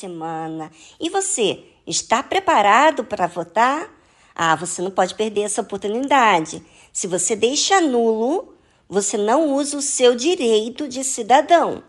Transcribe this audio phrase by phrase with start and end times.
[0.00, 0.70] Semana.
[0.98, 3.88] E você, está preparado para votar?
[4.34, 6.62] Ah, você não pode perder essa oportunidade.
[6.92, 8.54] Se você deixa nulo,
[8.88, 11.82] você não usa o seu direito de cidadão.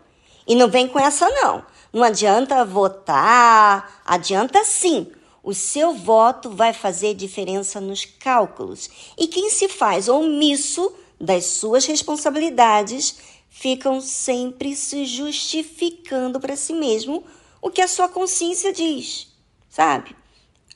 [0.46, 1.64] E não vem com essa, não.
[1.92, 5.10] Não adianta votar, adianta sim.
[5.42, 8.90] O seu voto vai fazer diferença nos cálculos.
[9.18, 13.16] E quem se faz omisso das suas responsabilidades
[13.48, 17.24] ficam sempre se justificando para si mesmo
[17.62, 19.28] o que a sua consciência diz,
[19.70, 20.16] sabe?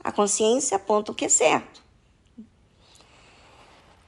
[0.03, 1.85] A consciência aponta o que é certo.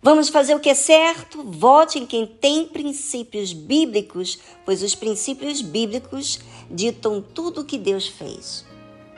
[0.00, 1.42] Vamos fazer o que é certo?
[1.42, 6.38] Vote em quem tem princípios bíblicos, pois os princípios bíblicos
[6.70, 8.64] ditam tudo o que Deus fez.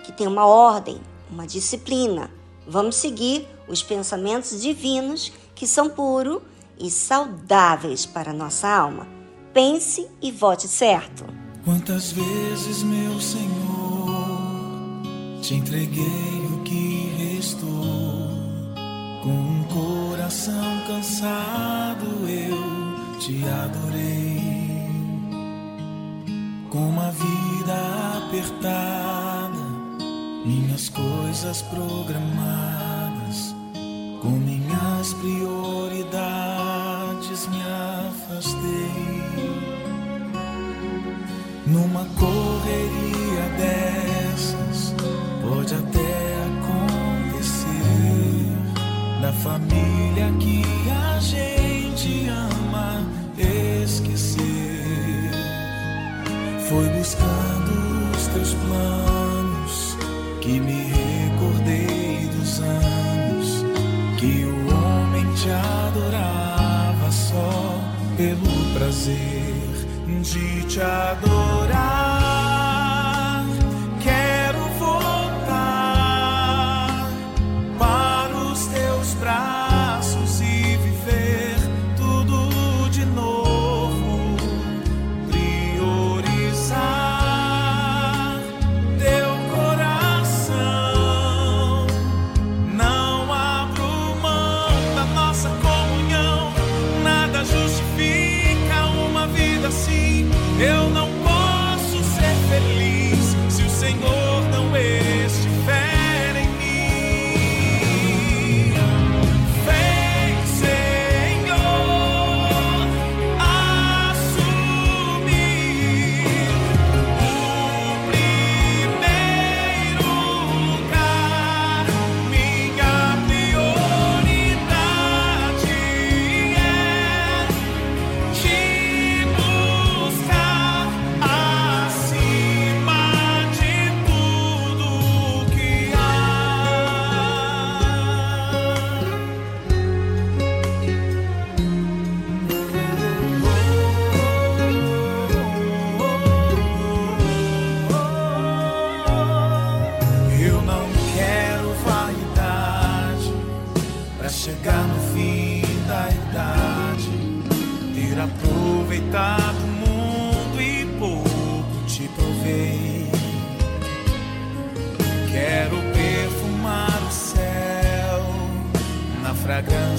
[0.04, 0.98] Que tem uma ordem,
[1.30, 2.32] uma disciplina.
[2.66, 6.40] Vamos seguir os pensamentos divinos que são puros
[6.78, 9.06] e saudáveis para a nossa alma.
[9.52, 11.49] Pense e vote certo.
[11.70, 14.26] Quantas vezes, meu Senhor,
[15.40, 17.70] te entreguei o que restou
[19.22, 22.58] com um coração cansado eu
[23.20, 24.40] te adorei.
[26.70, 29.60] Com uma vida apertada,
[30.44, 33.54] minhas coisas programadas,
[34.20, 39.19] com minhas prioridades me afastei.
[41.70, 44.94] Numa correria dessas,
[45.42, 46.20] pode até
[49.30, 53.06] da família que a gente ama
[53.38, 55.30] esquecer.
[56.68, 59.96] Foi buscando os teus planos
[60.40, 63.64] que me recordei dos anos
[64.18, 67.80] que o homem te adorava só
[68.16, 69.39] pelo prazer
[70.70, 72.09] te adorar.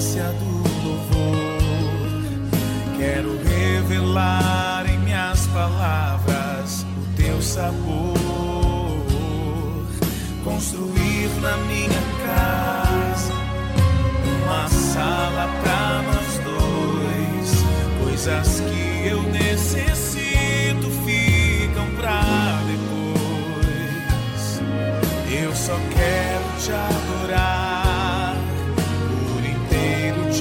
[0.02, 0.44] essência do
[0.84, 1.62] louvor.
[2.98, 8.16] Quero revelar em minhas palavras o teu sabor.
[10.42, 13.32] Construir na minha casa
[14.24, 17.64] uma sala para nós dois.
[18.02, 24.42] Coisas que eu necessito ficam pra depois.
[25.30, 27.01] Eu só quero te amar.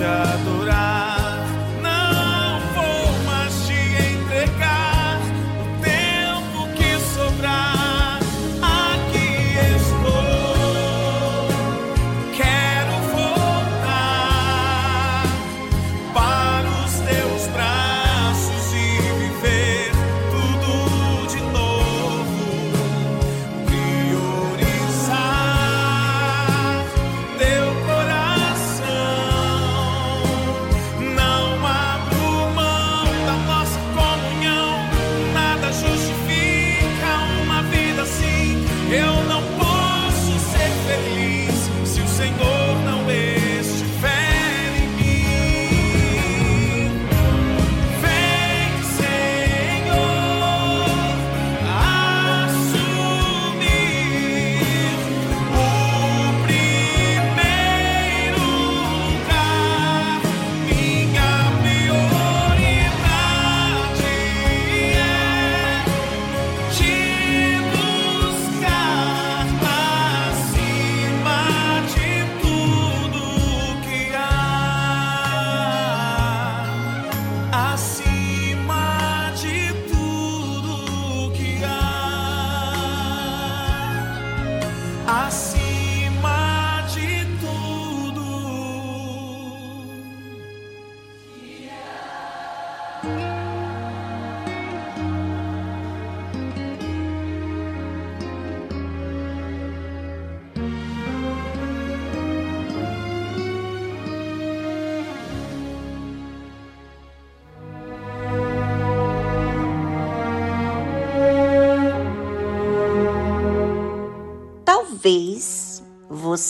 [0.01, 0.40] shot.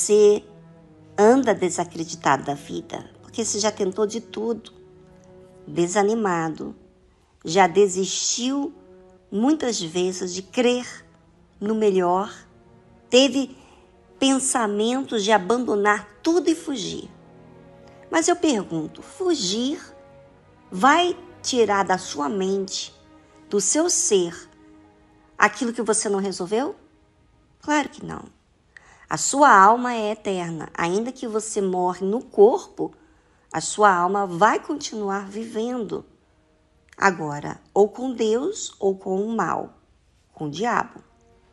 [0.01, 0.43] Você
[1.15, 4.73] anda desacreditado da vida, porque você já tentou de tudo,
[5.67, 6.75] desanimado,
[7.45, 8.73] já desistiu
[9.31, 11.05] muitas vezes de crer
[11.59, 12.33] no melhor,
[13.11, 13.55] teve
[14.19, 17.07] pensamentos de abandonar tudo e fugir.
[18.09, 19.79] Mas eu pergunto: fugir
[20.71, 22.91] vai tirar da sua mente,
[23.47, 24.49] do seu ser,
[25.37, 26.75] aquilo que você não resolveu?
[27.61, 28.40] Claro que não.
[29.11, 30.69] A sua alma é eterna.
[30.73, 32.93] Ainda que você morre no corpo,
[33.51, 36.05] a sua alma vai continuar vivendo.
[36.95, 39.73] Agora, ou com Deus ou com o mal,
[40.33, 41.03] com o diabo.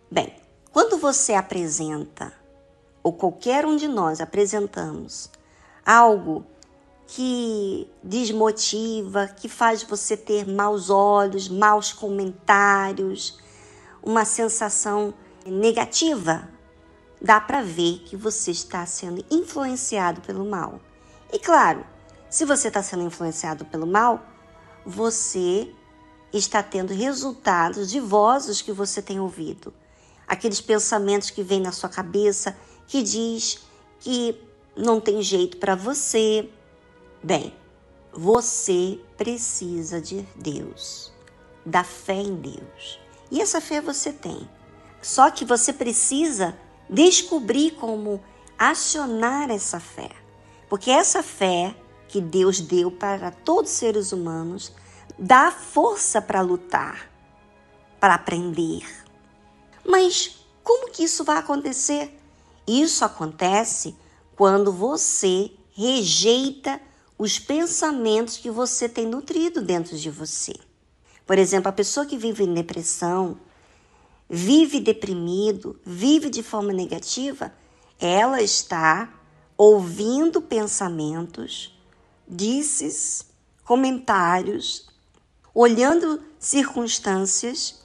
[0.08, 0.36] Bem,
[0.70, 2.32] quando você apresenta,
[3.02, 5.28] ou qualquer um de nós apresentamos,
[5.84, 6.46] algo
[7.08, 13.40] que desmotiva, que faz você ter maus olhos, maus comentários,
[14.00, 15.12] uma sensação
[15.44, 16.56] negativa,
[17.20, 20.80] dá para ver que você está sendo influenciado pelo mal.
[21.32, 21.84] E claro,
[22.30, 24.24] se você está sendo influenciado pelo mal,
[24.84, 25.72] você
[26.32, 29.72] está tendo resultados de vozes que você tem ouvido.
[30.26, 32.56] Aqueles pensamentos que vêm na sua cabeça
[32.86, 33.58] que diz
[34.00, 34.38] que
[34.76, 36.48] não tem jeito para você,
[37.22, 37.52] Bem,
[38.12, 41.12] você precisa de Deus,
[41.66, 43.00] da fé em Deus.
[43.28, 44.48] E essa fé você tem.
[45.02, 46.56] Só que você precisa
[46.88, 48.22] descobrir como
[48.58, 50.10] acionar essa fé.
[50.68, 51.74] Porque essa fé
[52.08, 54.72] que Deus deu para todos os seres humanos
[55.18, 57.10] dá força para lutar,
[58.00, 58.86] para aprender.
[59.84, 62.18] Mas como que isso vai acontecer?
[62.66, 63.96] Isso acontece
[64.36, 66.80] quando você rejeita
[67.16, 70.54] os pensamentos que você tem nutrido dentro de você.
[71.26, 73.38] Por exemplo, a pessoa que vive em depressão,
[74.28, 77.52] vive deprimido, vive de forma negativa,
[77.98, 79.12] ela está
[79.56, 81.76] ouvindo pensamentos,
[82.26, 83.24] disses,
[83.64, 84.86] comentários,
[85.54, 87.82] olhando circunstâncias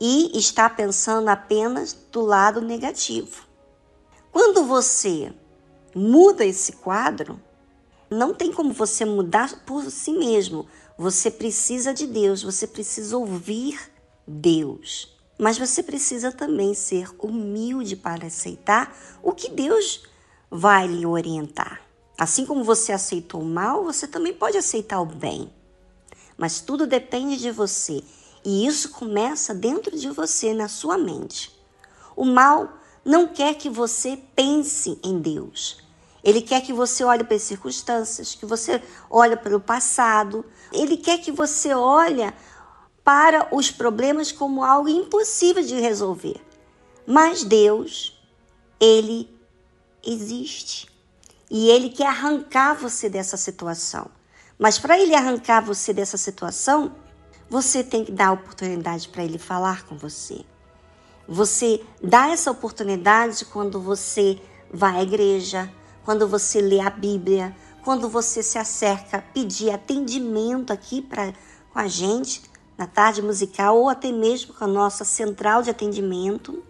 [0.00, 3.46] e está pensando apenas do lado negativo.
[4.30, 5.32] Quando você
[5.94, 7.40] muda esse quadro,
[8.10, 10.66] não tem como você mudar por si mesmo.
[10.98, 13.80] Você precisa de Deus, você precisa ouvir
[14.26, 15.13] Deus.
[15.38, 20.04] Mas você precisa também ser humilde para aceitar o que Deus
[20.50, 21.82] vai lhe orientar.
[22.16, 25.52] Assim como você aceitou o mal, você também pode aceitar o bem.
[26.36, 28.02] Mas tudo depende de você.
[28.44, 31.52] E isso começa dentro de você, na sua mente.
[32.14, 35.82] O mal não quer que você pense em Deus.
[36.22, 40.44] Ele quer que você olhe para as circunstâncias, que você olhe para o passado.
[40.72, 42.32] Ele quer que você olhe
[43.04, 46.40] para os problemas como algo impossível de resolver.
[47.06, 48.18] Mas Deus,
[48.80, 49.28] ele
[50.02, 50.88] existe.
[51.50, 54.10] E ele quer arrancar você dessa situação.
[54.58, 56.94] Mas para ele arrancar você dessa situação,
[57.50, 60.44] você tem que dar oportunidade para ele falar com você.
[61.28, 64.40] Você dá essa oportunidade quando você
[64.72, 65.70] vai à igreja,
[66.04, 71.34] quando você lê a Bíblia, quando você se acerca, pedir atendimento aqui para
[71.70, 72.42] com a gente
[72.76, 76.62] na tarde musical ou até mesmo com a nossa central de atendimento,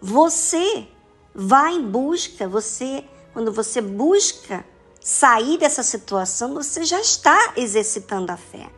[0.00, 0.88] você
[1.34, 4.64] vai em busca, você quando você busca
[5.00, 8.70] sair dessa situação, você já está exercitando a fé.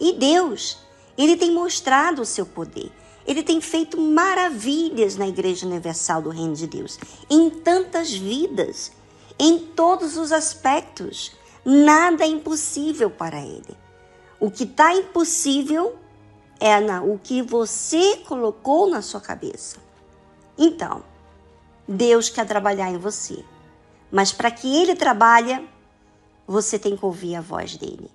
[0.00, 0.78] E Deus,
[1.16, 2.90] ele tem mostrado o seu poder.
[3.26, 8.92] Ele tem feito maravilhas na Igreja Universal do Reino de Deus, em tantas vidas
[9.38, 11.32] em todos os aspectos.
[11.64, 13.76] Nada é impossível para Ele.
[14.40, 15.96] O que está impossível
[16.60, 19.78] é na, o que você colocou na sua cabeça.
[20.56, 21.02] Então,
[21.86, 23.44] Deus quer trabalhar em você.
[24.10, 25.68] Mas para que Ele trabalhe,
[26.46, 28.10] você tem que ouvir a voz dele,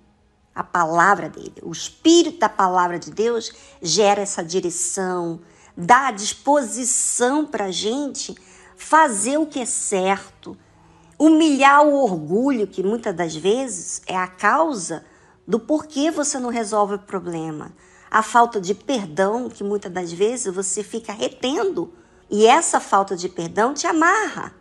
[0.54, 1.54] a palavra dele.
[1.62, 5.40] O Espírito da palavra de Deus gera essa direção,
[5.76, 8.34] dá a disposição para a gente
[8.76, 10.56] fazer o que é certo,
[11.18, 15.04] Humilhar o orgulho, que muitas das vezes é a causa
[15.46, 17.72] do porquê você não resolve o problema.
[18.14, 21.92] A falta de perdão, que muitas das vezes você fica retendo.
[22.30, 24.54] E essa falta de perdão te amarra.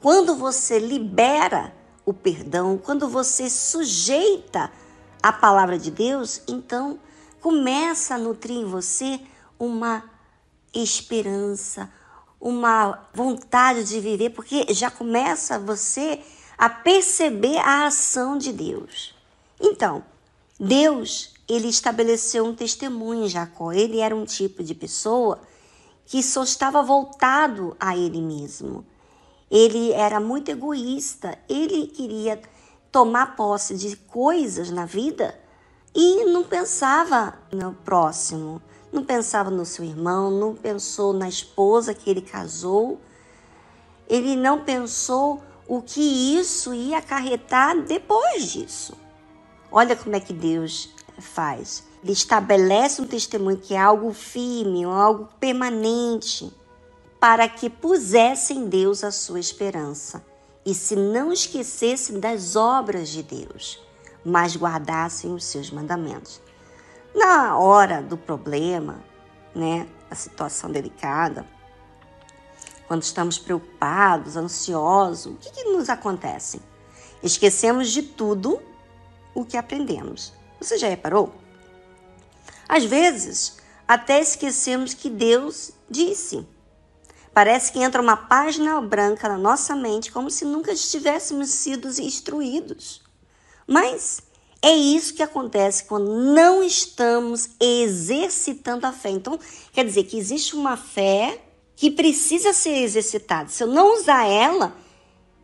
[0.00, 1.70] Quando você libera
[2.06, 4.72] o perdão, quando você sujeita
[5.22, 6.98] a palavra de Deus, então
[7.42, 9.20] começa a nutrir em você
[9.58, 10.02] uma
[10.72, 11.92] esperança,
[12.40, 16.22] uma vontade de viver, porque já começa você
[16.56, 19.14] a perceber a ação de Deus.
[19.60, 20.02] Então,
[20.58, 23.72] Deus, ele estabeleceu um testemunho em Jacó.
[23.72, 25.40] Ele era um tipo de pessoa
[26.04, 28.84] que só estava voltado a ele mesmo.
[29.50, 32.40] Ele era muito egoísta, ele queria
[32.92, 35.38] tomar posse de coisas na vida
[35.94, 38.60] e não pensava no próximo,
[38.92, 43.00] não pensava no seu irmão, não pensou na esposa que ele casou,
[44.06, 46.00] ele não pensou o que
[46.38, 48.94] isso ia acarretar depois disso.
[49.70, 51.84] Olha como é que Deus faz.
[52.02, 56.52] Ele estabelece um testemunho que é algo firme, algo permanente,
[57.18, 60.24] para que pusesse em Deus a sua esperança
[60.64, 63.82] e se não esquecessem das obras de Deus,
[64.24, 66.40] mas guardassem os seus mandamentos.
[67.14, 69.02] Na hora do problema,
[69.54, 71.46] né, a situação delicada,
[72.86, 76.60] quando estamos preocupados, ansiosos, o que, que nos acontece?
[77.22, 78.60] Esquecemos de tudo
[79.34, 80.32] o que aprendemos.
[80.60, 81.34] Você já reparou?
[82.68, 86.46] Às vezes, até esquecemos que Deus disse.
[87.32, 93.02] Parece que entra uma página branca na nossa mente, como se nunca estivéssemos sido instruídos.
[93.66, 94.20] Mas
[94.60, 99.10] é isso que acontece quando não estamos exercitando a fé.
[99.10, 99.38] Então,
[99.72, 101.40] quer dizer que existe uma fé
[101.76, 103.48] que precisa ser exercitada.
[103.48, 104.76] Se eu não usar ela,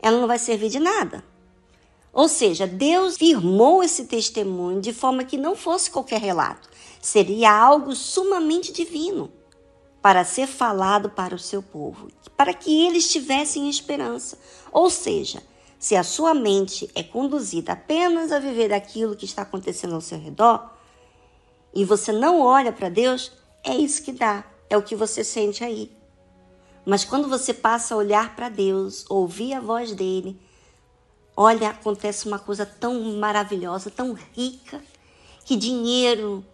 [0.02, 1.24] ela não vai servir de nada.
[2.14, 6.70] Ou seja, Deus firmou esse testemunho de forma que não fosse qualquer relato,
[7.02, 9.32] seria algo sumamente divino
[10.00, 14.38] para ser falado para o seu povo, para que eles tivessem esperança.
[14.70, 15.42] Ou seja,
[15.76, 20.18] se a sua mente é conduzida apenas a viver aquilo que está acontecendo ao seu
[20.18, 20.70] redor,
[21.74, 23.32] e você não olha para Deus,
[23.64, 25.90] é isso que dá, é o que você sente aí.
[26.86, 30.38] Mas quando você passa a olhar para Deus, ouvir a voz dele,
[31.36, 34.82] olha, acontece uma coisa tão maravilhosa, tão rica,
[35.44, 36.44] que dinheiro,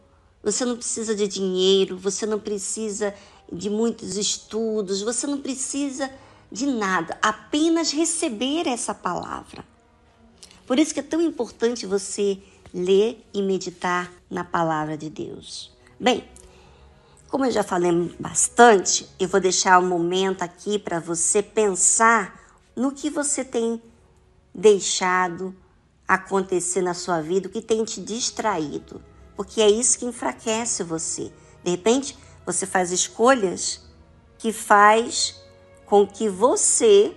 [0.43, 3.15] você não precisa de dinheiro, você não precisa
[3.53, 6.11] de muitos estudos, você não precisa
[6.51, 9.65] de nada, apenas receber essa palavra.
[10.67, 12.39] Por isso que é tão importante você
[12.73, 15.71] ler e meditar na palavra de Deus.
[15.99, 16.25] Bem,
[17.29, 22.41] como eu já falei bastante, eu vou deixar um momento aqui para você pensar
[22.75, 23.81] no que você tem
[24.55, 25.55] deixado
[26.07, 29.01] acontecer na sua vida, o que tem te distraído,
[29.37, 31.33] porque é isso que enfraquece você.
[31.63, 33.89] De repente, você faz escolhas
[34.39, 35.41] que faz
[35.87, 37.15] com que você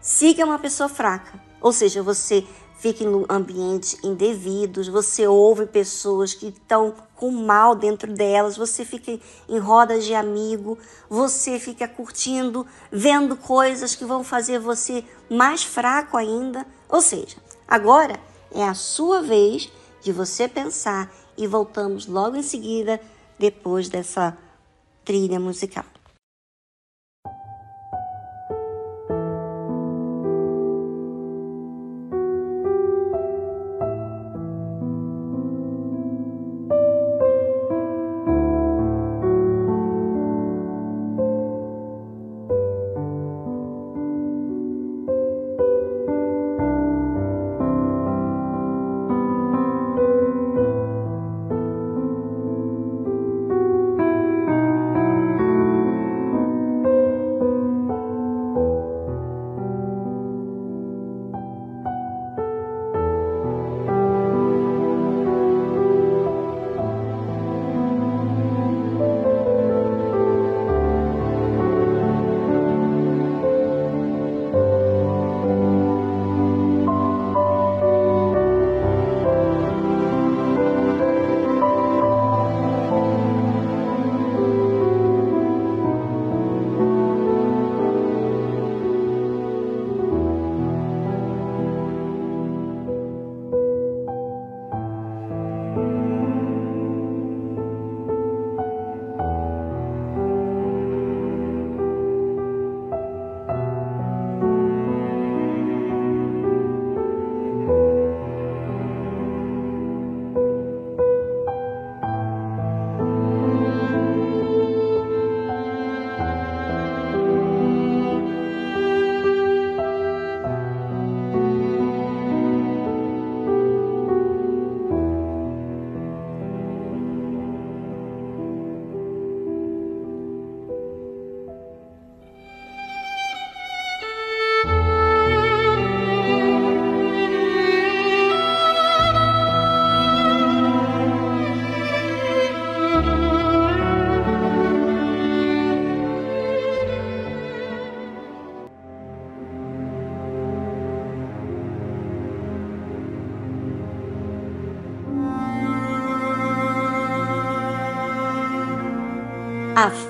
[0.00, 1.40] siga uma pessoa fraca.
[1.60, 2.44] Ou seja, você
[2.82, 9.20] fica em ambientes indevidos, você ouve pessoas que estão com mal dentro delas, você fica
[9.48, 10.76] em rodas de amigo,
[11.08, 16.66] você fica curtindo, vendo coisas que vão fazer você mais fraco ainda.
[16.88, 17.36] Ou seja,
[17.68, 18.18] agora
[18.50, 19.70] é a sua vez
[20.02, 23.00] de você pensar e voltamos logo em seguida
[23.38, 24.36] depois dessa
[25.04, 25.91] trilha musical.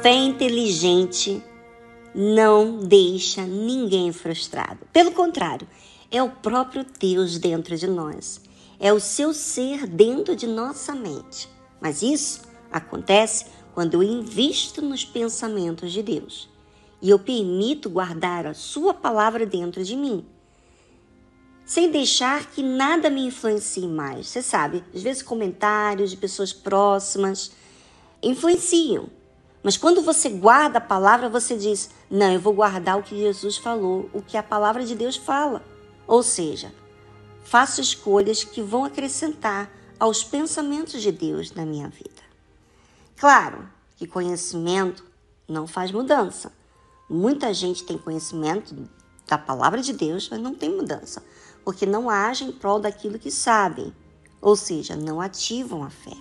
[0.02, 1.40] Fé inteligente
[2.12, 4.80] não deixa ninguém frustrado.
[4.92, 5.66] Pelo contrário,
[6.10, 8.40] é o próprio Deus dentro de nós.
[8.80, 11.48] É o seu ser dentro de nossa mente.
[11.80, 16.50] Mas isso acontece quando eu invisto nos pensamentos de Deus
[17.00, 20.24] e eu permito guardar a Sua palavra dentro de mim,
[21.64, 24.28] sem deixar que nada me influencie mais.
[24.28, 27.52] Você sabe, às vezes comentários de pessoas próximas
[28.20, 29.08] influenciam.
[29.62, 33.57] Mas quando você guarda a palavra, você diz: Não, eu vou guardar o que Jesus
[33.57, 35.62] falou, o que a palavra de Deus fala.
[36.07, 36.72] Ou seja,
[37.44, 42.22] faço escolhas que vão acrescentar aos pensamentos de Deus na minha vida.
[43.16, 45.05] Claro que conhecimento
[45.46, 46.53] não faz mudança.
[47.09, 48.75] Muita gente tem conhecimento
[49.29, 51.22] da palavra de Deus, mas não tem mudança,
[51.64, 53.94] porque não agem em prol daquilo que sabem,
[54.40, 56.16] ou seja, não ativam a fé.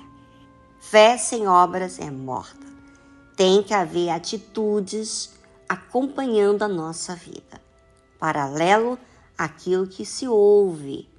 [0.80, 2.71] Fé sem obras é morta.
[3.42, 5.32] Tem que haver atitudes
[5.68, 7.60] acompanhando a nossa vida,
[8.20, 9.00] paralelo
[9.36, 11.10] àquilo que se ouve.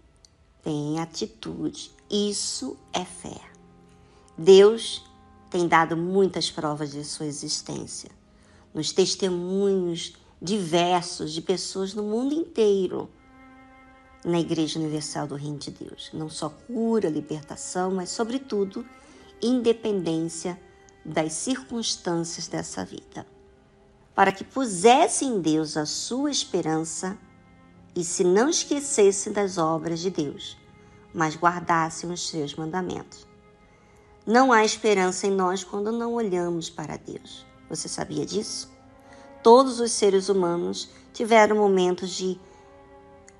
[0.62, 1.90] Tem atitude.
[2.08, 3.40] Isso é fé.
[4.38, 5.04] Deus
[5.50, 8.12] tem dado muitas provas de sua existência,
[8.72, 13.10] nos testemunhos diversos de pessoas no mundo inteiro
[14.24, 16.08] na Igreja Universal do Reino de Deus.
[16.12, 18.86] Não só cura, libertação, mas, sobretudo,
[19.42, 20.56] independência
[21.04, 23.26] das circunstâncias dessa vida.
[24.14, 27.18] Para que pusesse em Deus a sua esperança
[27.94, 30.56] e se não esquecesse das obras de Deus,
[31.14, 33.26] mas guardassem os seus mandamentos.
[34.26, 37.44] Não há esperança em nós quando não olhamos para Deus.
[37.68, 38.70] Você sabia disso?
[39.42, 42.38] Todos os seres humanos tiveram momentos de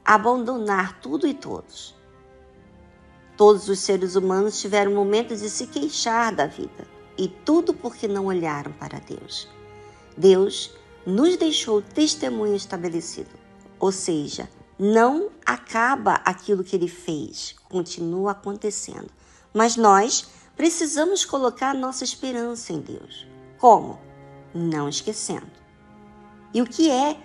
[0.04, 1.94] abandonar tudo e todos.
[3.36, 8.26] Todos os seres humanos tiveram momentos de se queixar da vida, e tudo porque não
[8.26, 9.48] olharam para Deus.
[10.16, 10.74] Deus
[11.06, 13.30] nos deixou testemunho estabelecido,
[13.78, 14.48] ou seja,
[14.78, 19.10] não acaba aquilo que ele fez, continua acontecendo.
[19.52, 23.26] Mas nós precisamos colocar nossa esperança em Deus.
[23.58, 23.98] Como?
[24.54, 25.50] Não esquecendo.
[26.54, 27.16] E o que é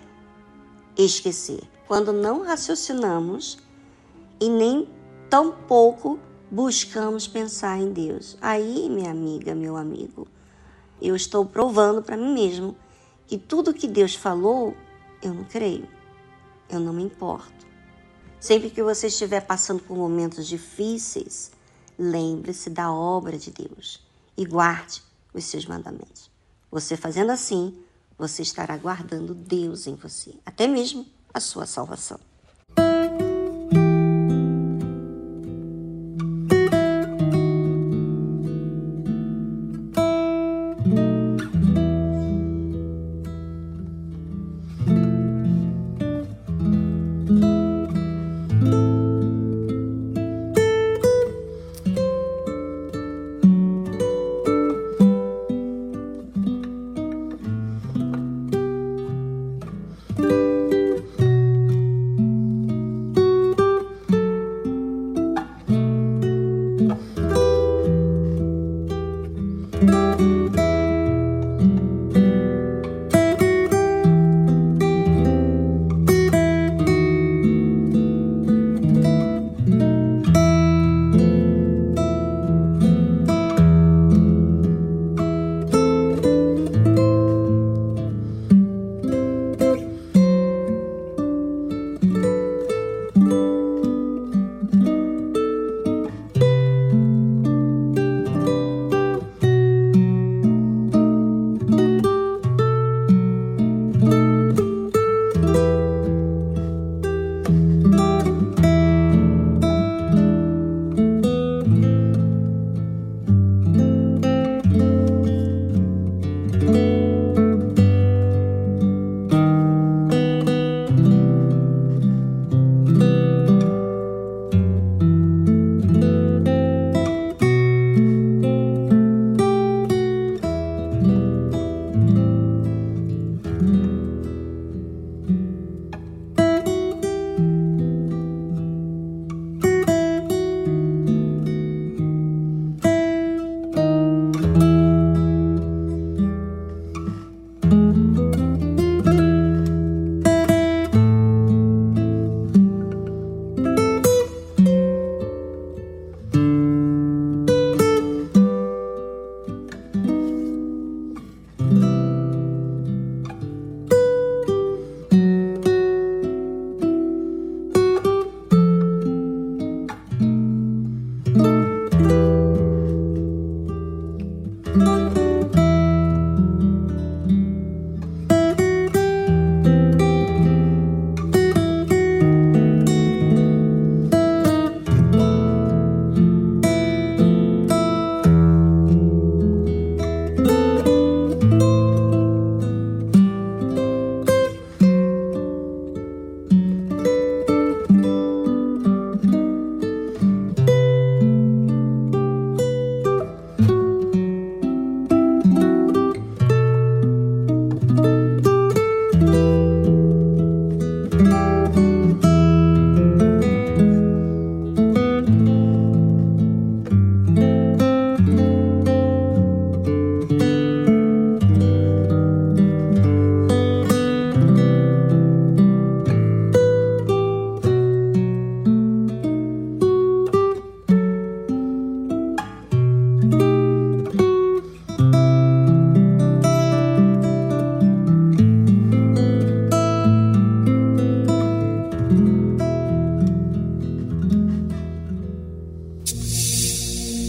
[0.96, 1.62] esquecer?
[1.86, 3.58] Quando não raciocinamos
[4.40, 4.88] e nem
[5.28, 6.18] tampouco
[6.50, 8.36] buscamos pensar em Deus.
[8.40, 10.26] Aí, minha amiga, meu amigo,
[11.00, 12.76] eu estou provando para mim mesmo
[13.26, 14.74] que tudo que Deus falou,
[15.22, 15.88] eu não creio.
[16.68, 17.66] Eu não me importo.
[18.40, 21.50] Sempre que você estiver passando por momentos difíceis,
[21.98, 24.06] lembre-se da obra de Deus
[24.36, 25.02] e guarde
[25.34, 26.30] os seus mandamentos.
[26.70, 27.76] Você fazendo assim,
[28.16, 32.20] você estará guardando Deus em você, até mesmo a sua salvação.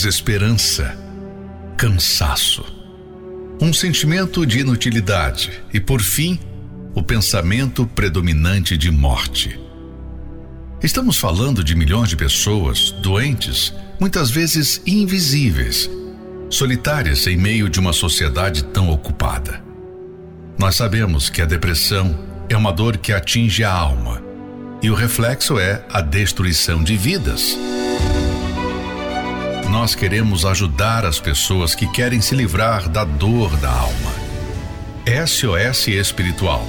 [0.00, 0.96] Desesperança,
[1.76, 2.64] cansaço,
[3.60, 6.40] um sentimento de inutilidade e, por fim,
[6.94, 9.60] o pensamento predominante de morte.
[10.82, 15.90] Estamos falando de milhões de pessoas doentes, muitas vezes invisíveis,
[16.48, 19.62] solitárias em meio de uma sociedade tão ocupada.
[20.58, 24.22] Nós sabemos que a depressão é uma dor que atinge a alma
[24.82, 27.54] e o reflexo é a destruição de vidas
[29.70, 34.12] nós queremos ajudar as pessoas que querem se livrar da dor da alma.
[35.26, 36.68] SOS Espiritual.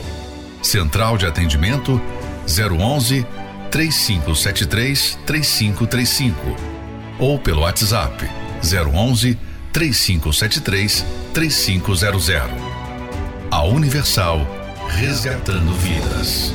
[0.62, 2.00] Central de atendimento
[2.46, 3.26] 011
[3.72, 6.56] 3573 3535
[7.18, 8.30] ou pelo WhatsApp
[8.62, 9.38] 011
[9.74, 12.30] 3573 3500.
[13.50, 14.46] A Universal
[14.88, 16.54] resgatando vidas.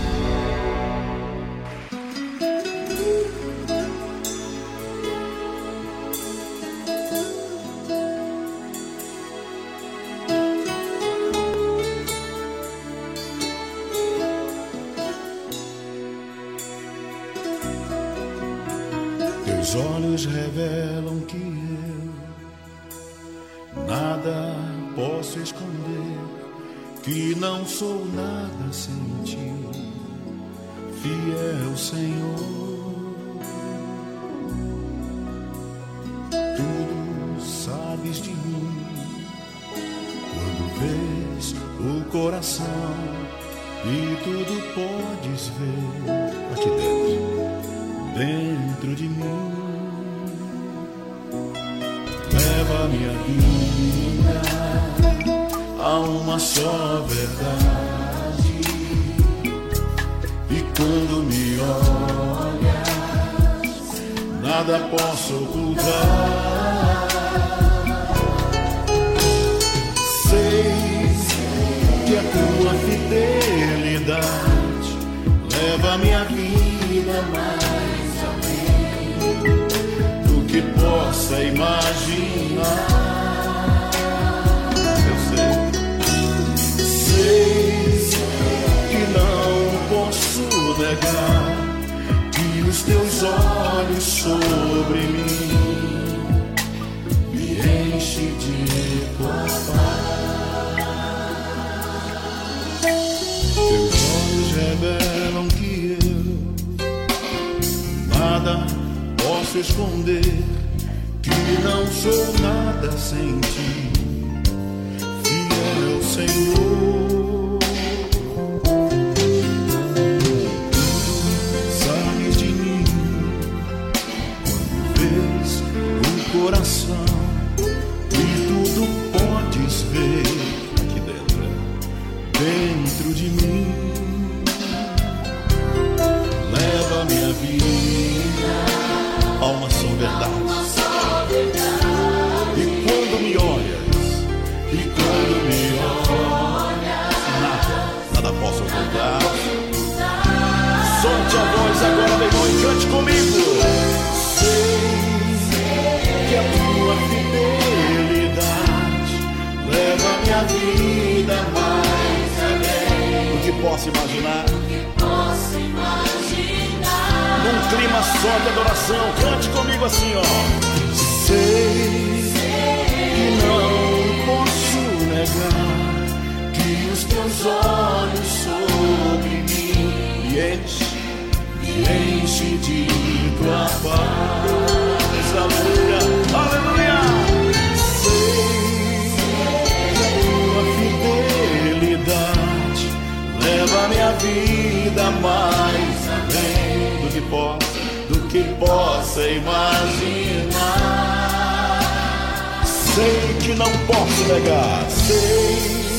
[203.87, 204.85] posso negar.
[204.91, 205.97] Sei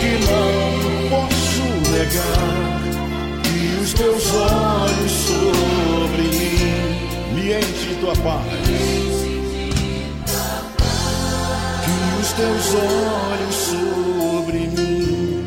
[0.00, 2.62] que não posso negar
[3.42, 8.44] que os teus olhos sobre mim me enchem tua paz.
[11.84, 15.44] Que os teus olhos sobre mim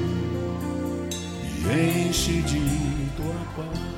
[1.63, 3.94] me enchem de tua paz.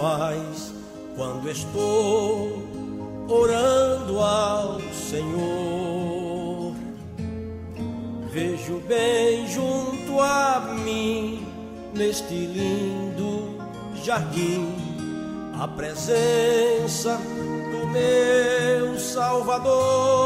[0.00, 0.72] faz
[1.14, 2.62] quando estou
[3.28, 6.74] orando ao Senhor.
[8.32, 11.46] Vejo bem junto a mim,
[11.94, 13.58] neste lindo
[14.02, 14.74] jardim,
[15.60, 17.18] a presença
[17.70, 20.19] do meu Salvador.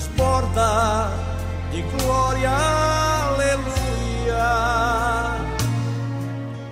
[0.00, 1.10] transborda
[1.70, 2.50] de glória,
[3.28, 4.46] aleluia.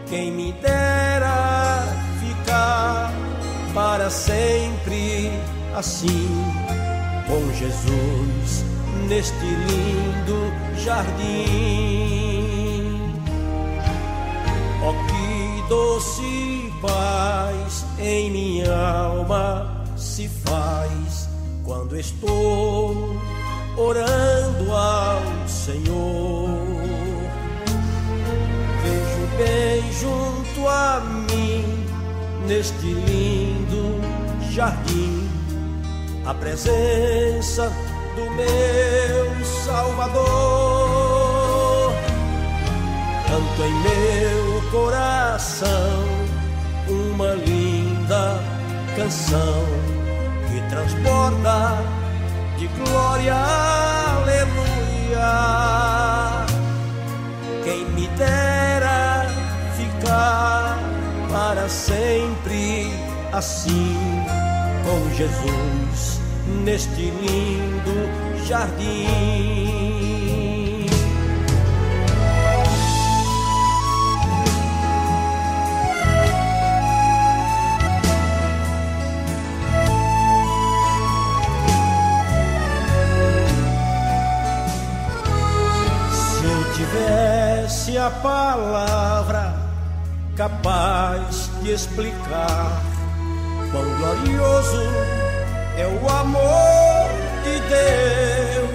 [0.09, 1.85] Quem me dera
[2.21, 3.13] ficar
[3.75, 5.31] para sempre
[5.77, 6.29] assim,
[7.27, 8.65] com Jesus
[9.09, 12.09] neste lindo jardim.
[14.83, 20.68] Oh, que doce paz em minha alma se faz
[21.89, 23.17] quando estou
[23.77, 26.49] orando ao Senhor.
[28.83, 31.65] Vejo bem junto a mim,
[32.47, 34.01] neste lindo
[34.51, 35.27] jardim,
[36.27, 37.73] a presença
[38.15, 40.29] do meu Salvador.
[43.27, 46.05] Canto em meu coração
[46.89, 48.41] uma linda
[48.95, 49.98] canção
[50.69, 51.79] transborda
[52.59, 53.35] de glória,
[54.15, 55.31] aleluia.
[57.65, 59.27] Quem me dera
[59.77, 60.79] ficar
[61.31, 62.93] para sempre
[63.33, 63.97] assim
[64.85, 66.21] com Jesus
[66.65, 69.98] neste lindo jardim.
[86.89, 89.55] Tivesse a palavra
[90.37, 92.83] capaz de explicar
[93.71, 94.83] quão glorioso
[95.77, 97.11] é o amor
[97.45, 98.69] de Deus.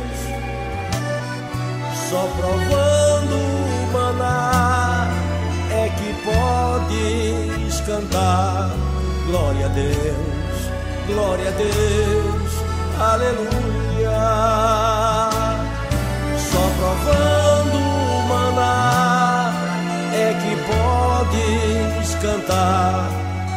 [2.10, 5.10] Só provando o maná
[5.72, 8.70] é que podes cantar.
[9.28, 10.70] Glória a Deus,
[11.08, 12.52] glória a Deus,
[13.00, 14.20] aleluia.
[16.38, 17.33] Só provando
[21.34, 23.10] podes cantar.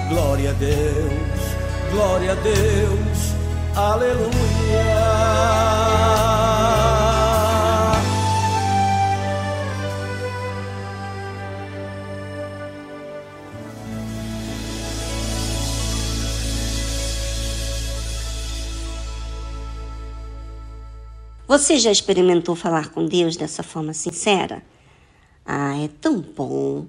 [0.09, 1.41] Glória a Deus,
[1.91, 3.35] glória a Deus,
[3.75, 5.17] aleluia.
[21.49, 24.63] Você já experimentou falar com Deus dessa forma sincera?
[25.45, 26.87] Ah, é tão bom.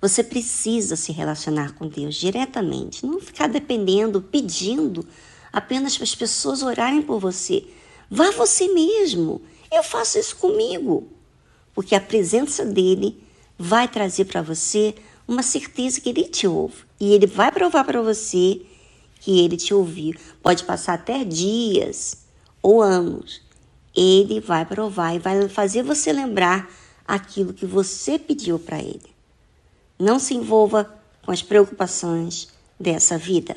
[0.00, 5.06] Você precisa se relacionar com Deus diretamente, não ficar dependendo, pedindo
[5.52, 7.64] apenas para as pessoas orarem por você.
[8.10, 9.40] Vá você mesmo.
[9.72, 11.08] Eu faço isso comigo.
[11.74, 13.22] Porque a presença dele
[13.58, 14.94] vai trazer para você
[15.26, 16.84] uma certeza que ele te ouve.
[17.00, 18.60] E ele vai provar para você
[19.20, 20.14] que ele te ouviu.
[20.42, 22.18] Pode passar até dias
[22.62, 23.40] ou anos.
[23.94, 26.70] Ele vai provar e vai fazer você lembrar
[27.08, 29.15] aquilo que você pediu para ele.
[29.98, 30.94] Não se envolva
[31.24, 33.56] com as preocupações dessa vida.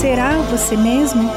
[0.00, 1.28] Será você mesmo?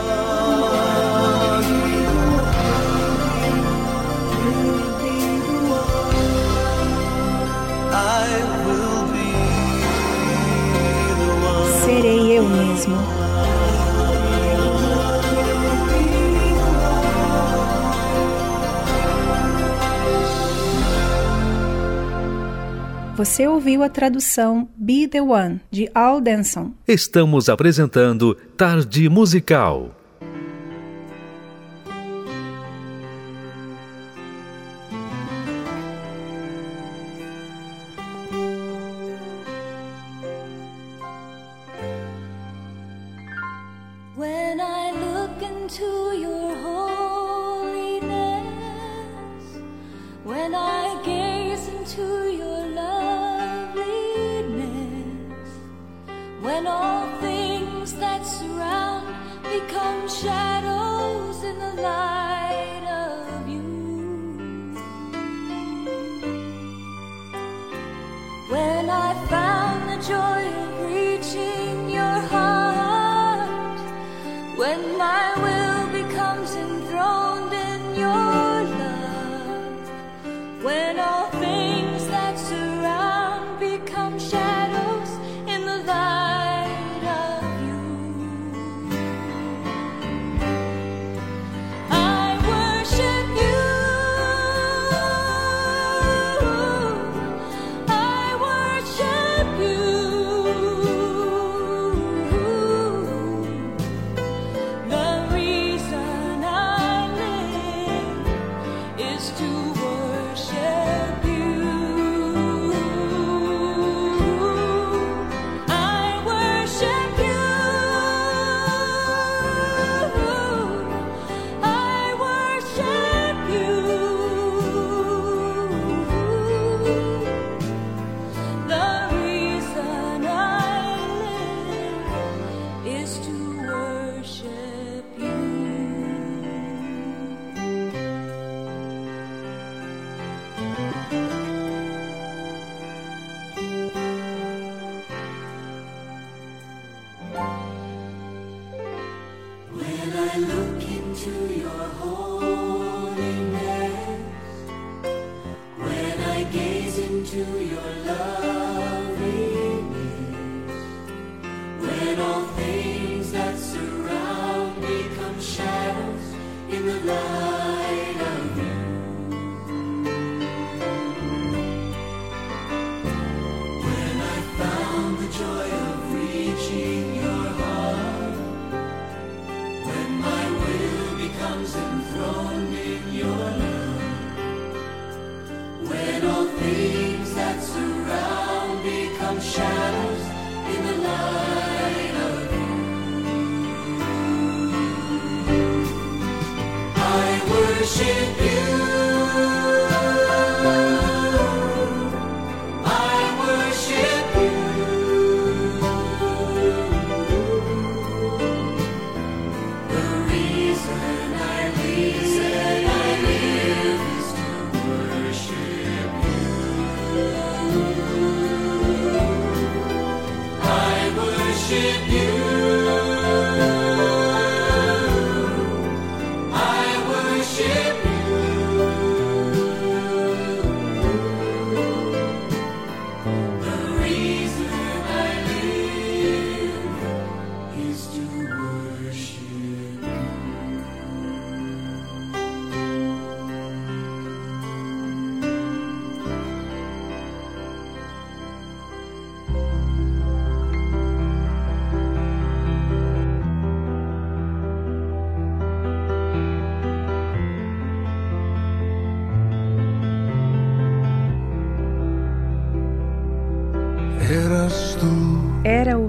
[11.83, 13.21] Serei eu mesmo.
[23.21, 26.71] Você ouviu a tradução Be the One, de Al Denson.
[26.87, 29.91] Estamos apresentando Tarde Musical.
[44.15, 46.50] When I look into your
[60.21, 60.60] shadow.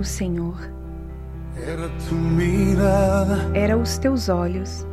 [0.03, 0.57] O Senhor,
[1.57, 4.84] era tu mirada, era os teus olhos,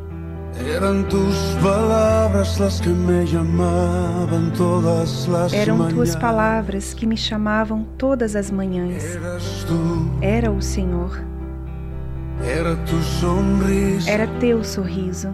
[0.56, 6.16] eran tus palabras las que me llamaban todas las eram tuas mañanas.
[6.16, 9.18] palavras que me chamavam todas as manhãs.
[10.22, 11.24] Era o Senhor,
[12.44, 12.78] era
[14.08, 15.34] era teu sorriso.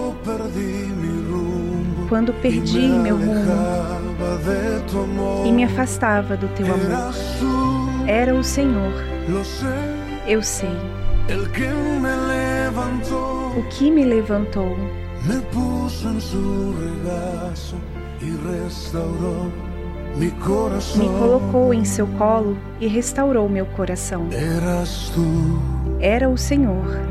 [2.09, 3.31] quando perdi meu rumo
[5.45, 7.13] e me afastava do teu amor.
[8.07, 8.93] Era o Senhor.
[10.27, 10.69] Eu sei
[13.57, 14.73] o que me levantou,
[20.17, 20.31] Me
[20.97, 24.27] me colocou em seu colo e restaurou meu coração.
[25.99, 27.10] Era o Senhor.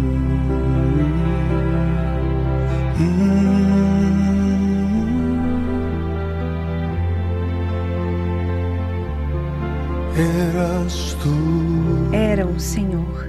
[10.21, 12.15] Eras tú.
[12.15, 13.27] Era o Senhor.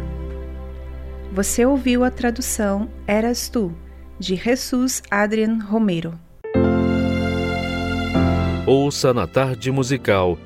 [1.33, 3.73] Você ouviu a tradução Eras Tu,
[4.19, 6.13] de Jesus Adrian Romero.
[8.67, 10.37] Ouça na tarde musical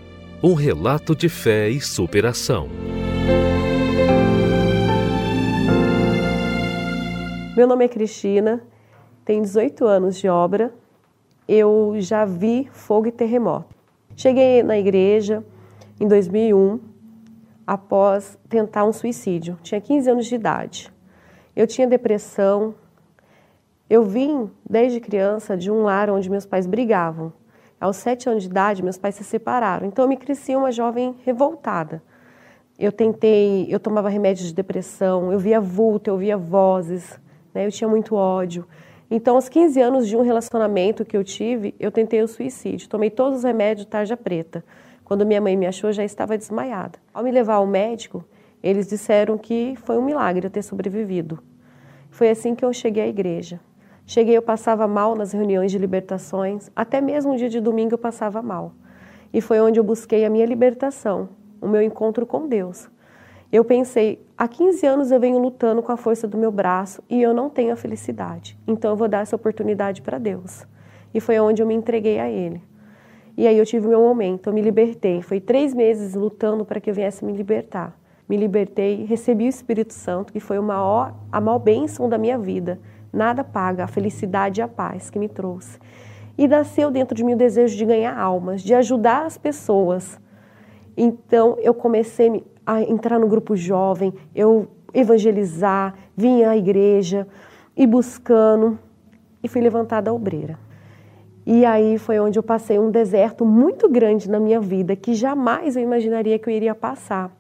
[0.41, 2.69] um relato de fé e superação.
[7.57, 8.63] Meu nome é Cristina,
[9.25, 10.73] tenho 18 anos de obra.
[11.49, 13.75] Eu já vi fogo e terremoto.
[14.15, 15.45] Cheguei na igreja
[16.01, 16.79] em 2001
[17.67, 19.59] após tentar um suicídio.
[19.63, 20.93] Tinha 15 anos de idade.
[21.55, 22.75] Eu tinha depressão.
[23.89, 27.33] Eu vim desde criança de um lar onde meus pais brigavam.
[27.81, 29.87] Aos sete anos de idade, meus pais se separaram.
[29.87, 32.03] Então eu me cresci uma jovem revoltada.
[32.79, 37.19] Eu tentei, eu tomava remédios de depressão, eu via vulto, eu via vozes,
[37.55, 37.67] né?
[37.67, 38.67] eu tinha muito ódio.
[39.11, 42.89] Então, aos 15 anos de um relacionamento que eu tive, eu tentei o suicídio.
[42.89, 44.65] Tomei todos os remédios tarja preta.
[45.07, 46.99] Quando minha mãe me achou, já estava desmaiada.
[47.15, 48.25] Ao me levar ao médico,
[48.61, 51.39] eles disseram que foi um milagre eu ter sobrevivido.
[52.11, 53.61] Foi assim que eu cheguei à igreja.
[54.05, 57.99] Cheguei, eu passava mal nas reuniões de libertações, até mesmo um dia de domingo eu
[57.99, 58.73] passava mal.
[59.33, 61.29] E foi onde eu busquei a minha libertação,
[61.61, 62.89] o meu encontro com Deus.
[63.53, 67.23] Eu pensei, há 15 anos eu venho lutando com a força do meu braço e
[67.23, 68.59] eu não tenho a felicidade.
[68.67, 70.67] Então eu vou dar essa oportunidade para Deus.
[71.15, 72.61] E foi onde eu me entreguei a Ele.
[73.37, 75.21] E aí eu tive meu momento, eu me libertei.
[75.21, 77.99] Foi três meses lutando para que eu viesse me libertar.
[78.27, 82.39] Me libertei, recebi o Espírito Santo, que foi a maior, a maior bênção da minha
[82.39, 82.81] vida.
[83.13, 85.79] Nada paga a felicidade e a paz que me trouxe.
[86.37, 90.19] E nasceu dentro de mim o desejo de ganhar almas, de ajudar as pessoas.
[90.97, 97.29] Então eu comecei a entrar no grupo jovem, eu evangelizar, vinha à igreja
[97.77, 98.79] e buscando
[99.43, 100.66] e fui levantada obreira.
[101.49, 105.77] E aí foi onde eu passei um deserto muito grande na minha vida que jamais
[105.77, 107.31] eu imaginaria que eu iria passar.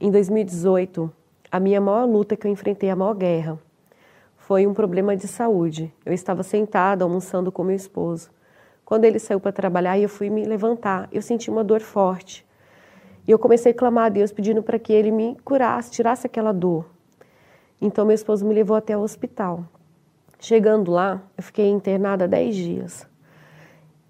[0.00, 1.08] Em 2018,
[1.48, 3.56] a minha maior luta que eu enfrentei, a maior guerra,
[4.36, 5.94] foi um problema de saúde.
[6.04, 8.30] Eu estava sentada almoçando com meu esposo.
[8.84, 12.44] Quando ele saiu para trabalhar e eu fui me levantar, eu senti uma dor forte.
[13.28, 16.50] E eu comecei a clamar a Deus pedindo para que ele me curasse, tirasse aquela
[16.50, 16.84] dor.
[17.80, 19.64] Então meu esposo me levou até o hospital.
[20.44, 23.06] Chegando lá, eu fiquei internada 10 dias.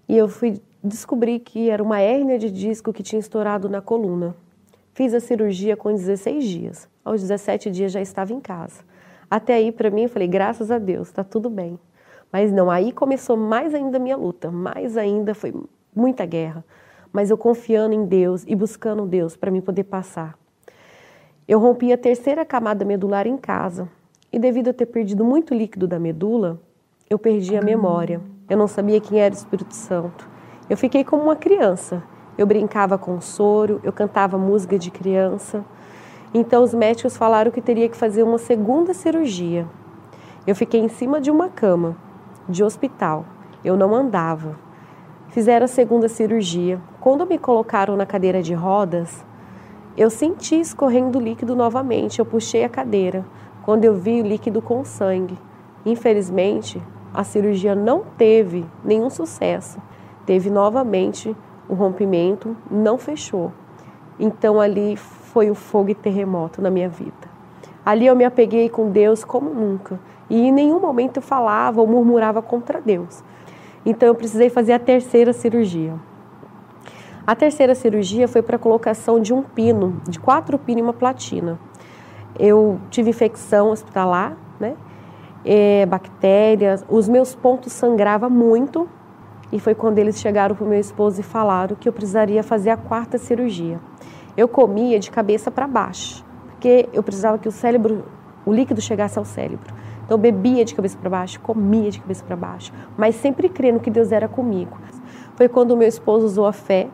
[0.05, 4.35] E eu fui descobrir que era uma hérnia de disco que tinha estourado na coluna.
[4.93, 6.89] Fiz a cirurgia com 16 dias.
[7.05, 8.83] Aos 17 dias já estava em casa.
[9.31, 11.79] Até aí, para mim, eu falei, graças a Deus, está tudo bem.
[12.29, 15.53] Mas não, aí começou mais ainda a minha luta, mais ainda, foi
[15.95, 16.65] muita guerra.
[17.13, 20.37] Mas eu confiando em Deus e buscando Deus para me poder passar.
[21.47, 23.87] Eu rompi a terceira camada medular em casa.
[24.35, 26.59] E devido a ter perdido muito líquido da medula,
[27.09, 28.19] eu perdi a memória.
[28.49, 30.27] Eu não sabia quem era o Espírito Santo.
[30.69, 32.03] Eu fiquei como uma criança.
[32.37, 35.63] Eu brincava com soro, eu cantava música de criança.
[36.33, 39.65] Então os médicos falaram que teria que fazer uma segunda cirurgia.
[40.45, 41.95] Eu fiquei em cima de uma cama
[42.49, 43.25] de hospital.
[43.63, 44.59] Eu não andava.
[45.29, 46.77] Fizeram a segunda cirurgia.
[46.99, 49.25] Quando me colocaram na cadeira de rodas,
[49.95, 52.19] eu senti escorrendo líquido novamente.
[52.19, 53.23] Eu puxei a cadeira
[53.65, 55.35] quando eu vi o líquido com sangue.
[55.83, 56.79] Infelizmente,
[57.11, 59.81] a cirurgia não teve nenhum sucesso.
[60.23, 61.35] Teve novamente
[61.67, 63.51] o um rompimento, não fechou.
[64.19, 67.33] Então ali foi o fogo e terremoto na minha vida.
[67.83, 69.99] Ali eu me apeguei com Deus como nunca.
[70.29, 73.23] E em nenhum momento eu falava ou murmurava contra Deus.
[73.83, 75.95] Então eu precisei fazer a terceira cirurgia.
[77.25, 80.93] A terceira cirurgia foi para a colocação de um pino, de quatro pinos e uma
[80.93, 81.59] platina
[82.39, 84.75] eu tive infecção hospitalar, né?
[85.43, 88.89] É, bactérias, os meus pontos sangravam muito
[89.51, 92.71] e foi quando eles chegaram para o meu esposo e falaram que eu precisaria fazer
[92.71, 93.79] a quarta cirurgia.
[94.35, 98.05] Eu comia de cabeça para baixo, porque eu precisava que o cérebro,
[98.45, 99.73] o líquido chegasse ao cérebro.
[100.03, 103.79] Então eu bebia de cabeça para baixo, comia de cabeça para baixo, mas sempre crendo
[103.79, 104.77] que Deus era comigo.
[105.35, 106.87] Foi quando o meu esposo usou a fé,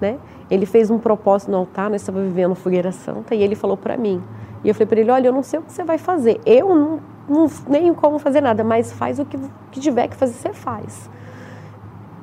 [0.00, 0.18] né?
[0.50, 3.96] Ele fez um propósito no altar, nós estávamos vivendo fogueira santa, e ele falou para
[3.96, 4.22] mim:
[4.64, 6.40] e eu falei para ele: olha, eu não sei o que você vai fazer.
[6.44, 9.38] Eu não, não nem como fazer nada, mas faz o que,
[9.70, 11.10] que tiver que fazer, você faz.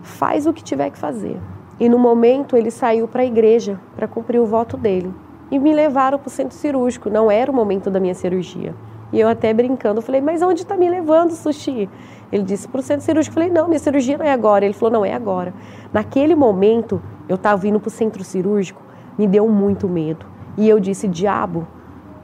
[0.01, 1.39] Faz o que tiver que fazer.
[1.79, 5.13] E no momento ele saiu para a igreja para cumprir o voto dele.
[5.51, 7.09] E me levaram para o centro cirúrgico.
[7.09, 8.73] Não era o momento da minha cirurgia.
[9.11, 11.89] E eu até brincando, falei, mas onde está me levando, Sushi?
[12.31, 13.31] Ele disse, para o centro cirúrgico.
[13.31, 14.65] Eu falei, não, minha cirurgia não é agora.
[14.65, 15.53] Ele falou, não, é agora.
[15.93, 18.81] Naquele momento, eu estava vindo para o centro cirúrgico,
[19.17, 20.25] me deu muito medo.
[20.57, 21.67] E eu disse, diabo,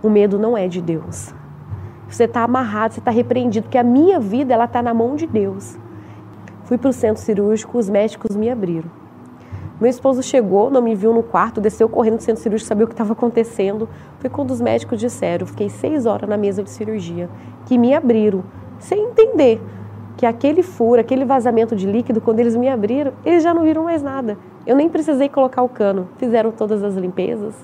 [0.04, 1.34] o medo não é de Deus.
[2.08, 5.26] Você está amarrado, você está repreendido, porque a minha vida ela está na mão de
[5.26, 5.78] Deus.
[6.66, 8.90] Fui para o centro cirúrgico, os médicos me abriram.
[9.80, 12.88] Meu esposo chegou, não me viu no quarto, desceu correndo do centro cirúrgico, sabia o
[12.88, 13.90] que estava acontecendo.
[14.20, 17.30] Foi quando os médicos disseram, fiquei seis horas na mesa de cirurgia,
[17.66, 18.44] que me abriram,
[18.78, 19.60] sem entender
[20.18, 23.86] que aquele furo, aquele vazamento de líquido, quando eles me abriram, eles já não viram
[23.86, 24.38] mais nada.
[24.68, 27.56] Eu nem precisei colocar o cano, fizeram todas as limpezas.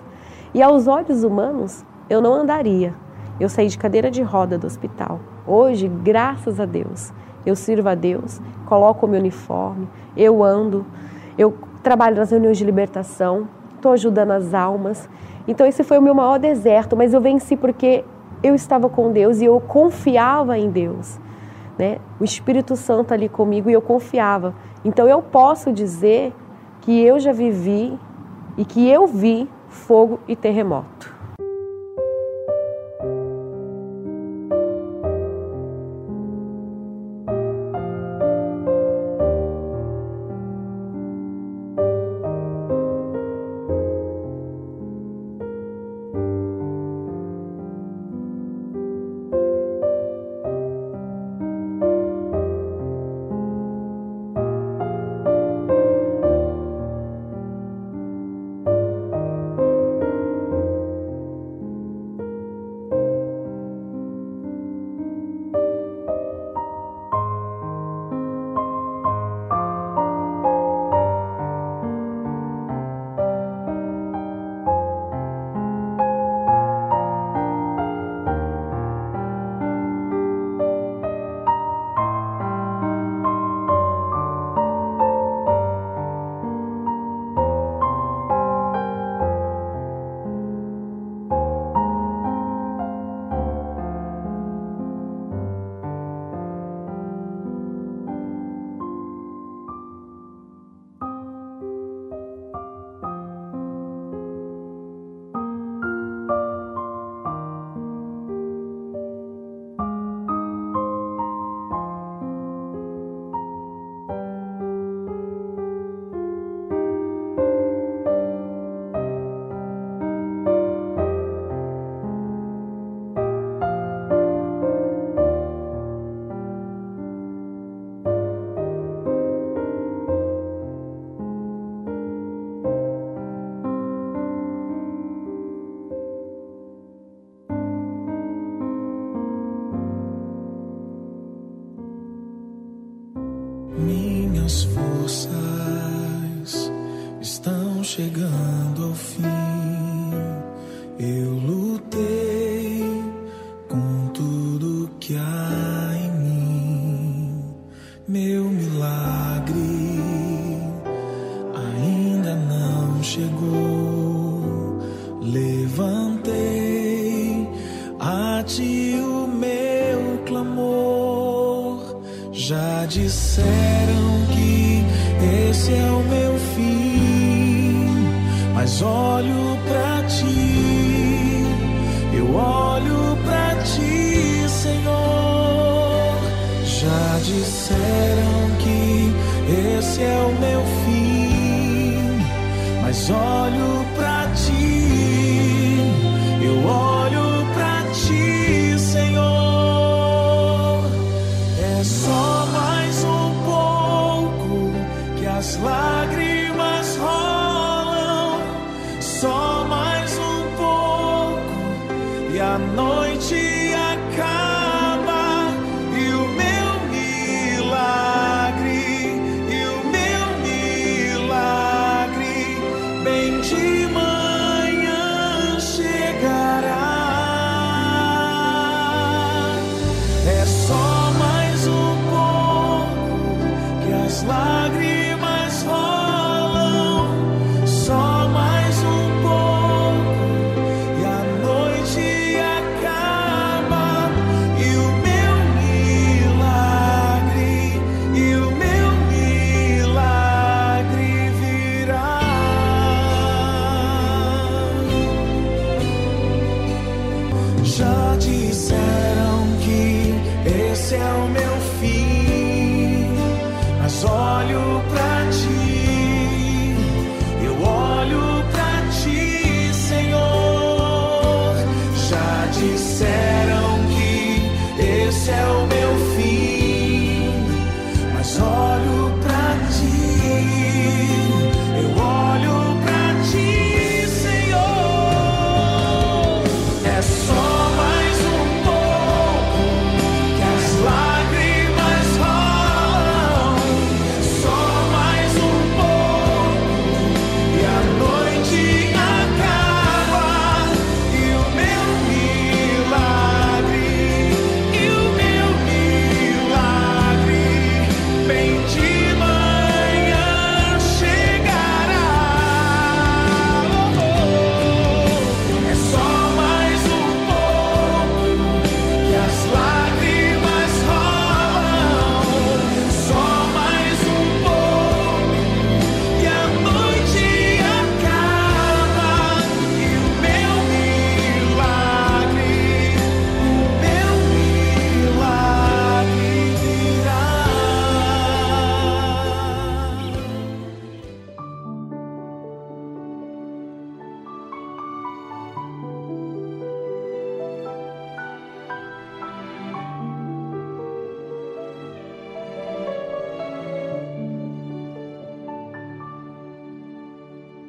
[0.56, 2.94] E aos olhos humanos, eu não andaria.
[3.40, 5.20] Eu saí de cadeira de roda do hospital.
[5.46, 7.14] Hoje, graças a Deus,
[7.46, 10.86] eu sirvo a Deus, coloco o meu uniforme, eu ando,
[11.38, 15.08] eu trabalho nas reuniões de libertação, estou ajudando as almas.
[15.48, 18.04] Então, esse foi o meu maior deserto, mas eu venci porque
[18.44, 21.20] eu estava com Deus e eu confiava em Deus.
[21.78, 22.00] Né?
[22.20, 24.54] O Espírito Santo ali comigo e eu confiava.
[24.84, 26.34] Então, eu posso dizer
[26.82, 27.98] que eu já vivi
[28.58, 31.17] e que eu vi fogo e terremoto.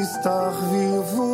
[0.00, 1.33] estar vivo,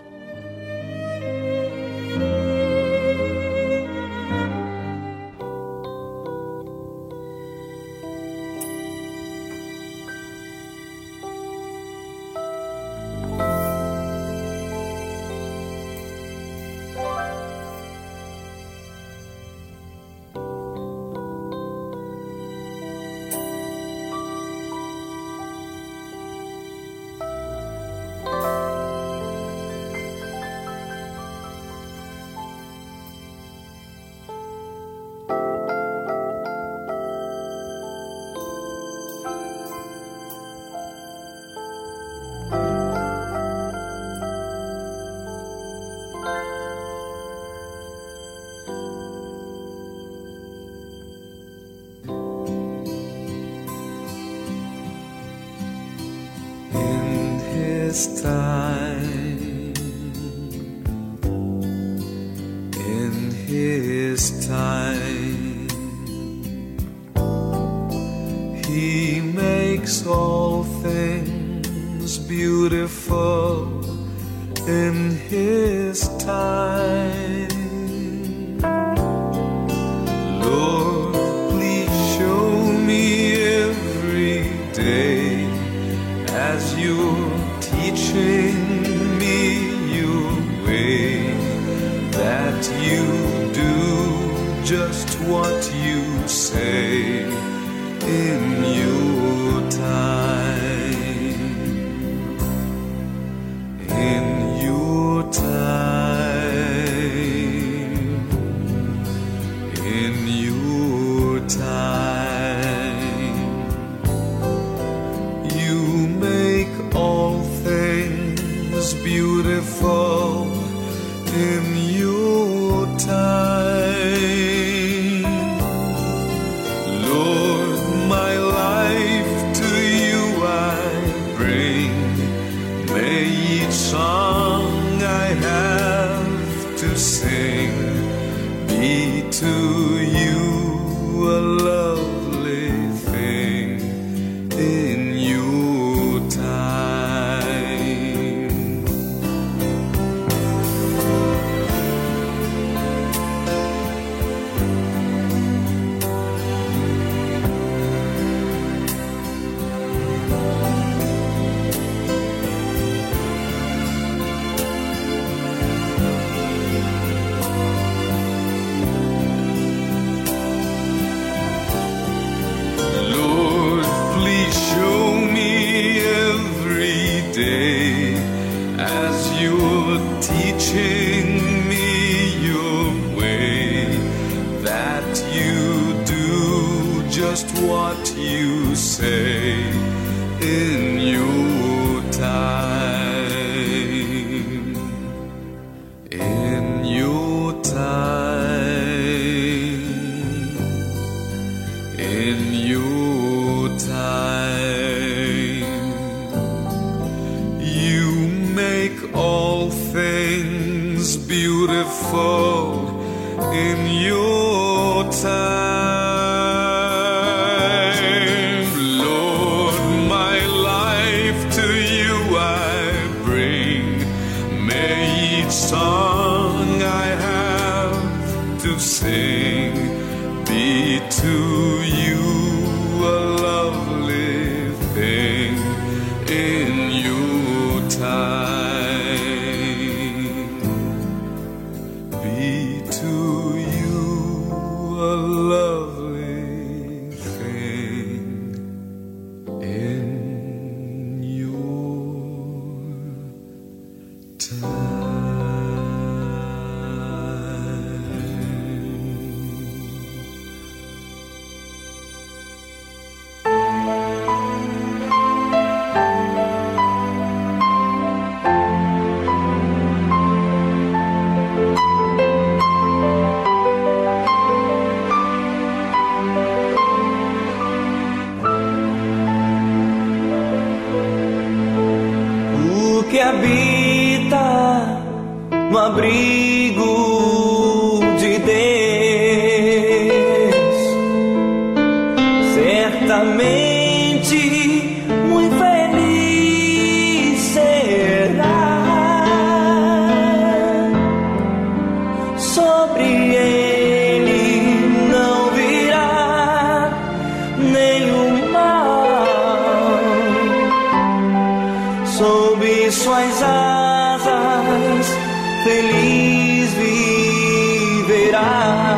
[318.31, 318.90] será.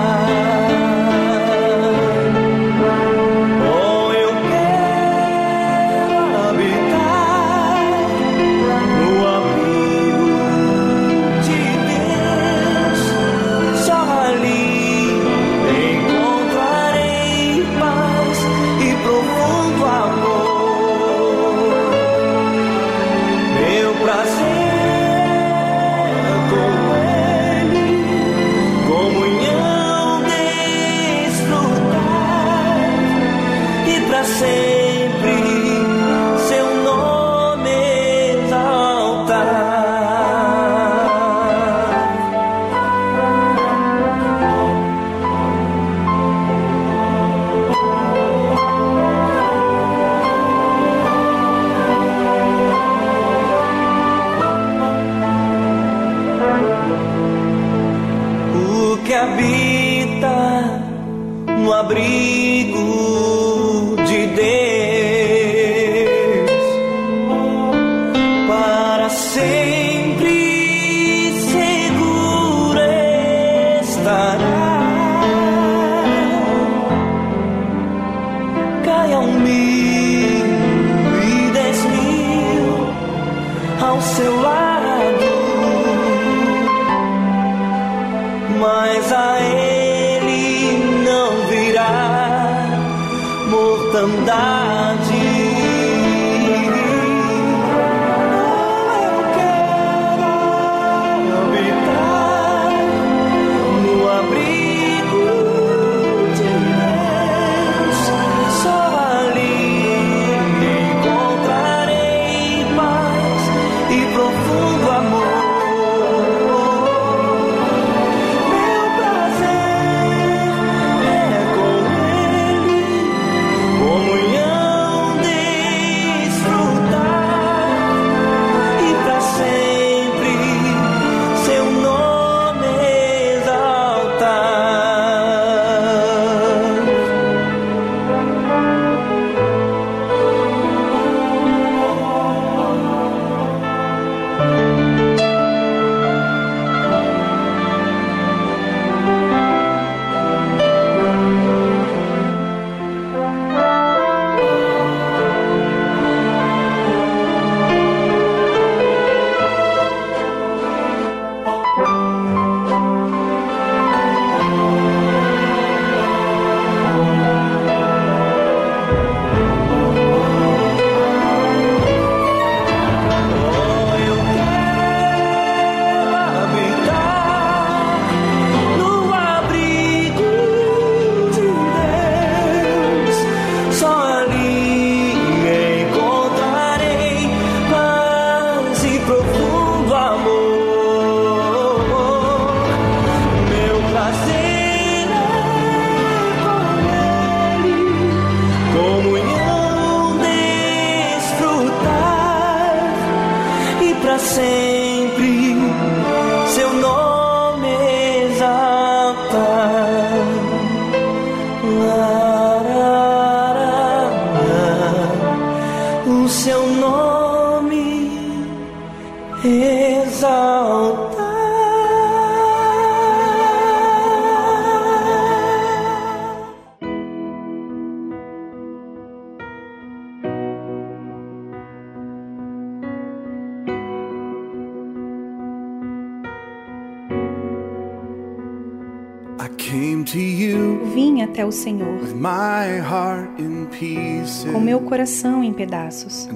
[245.04, 246.30] Coração em pedaços.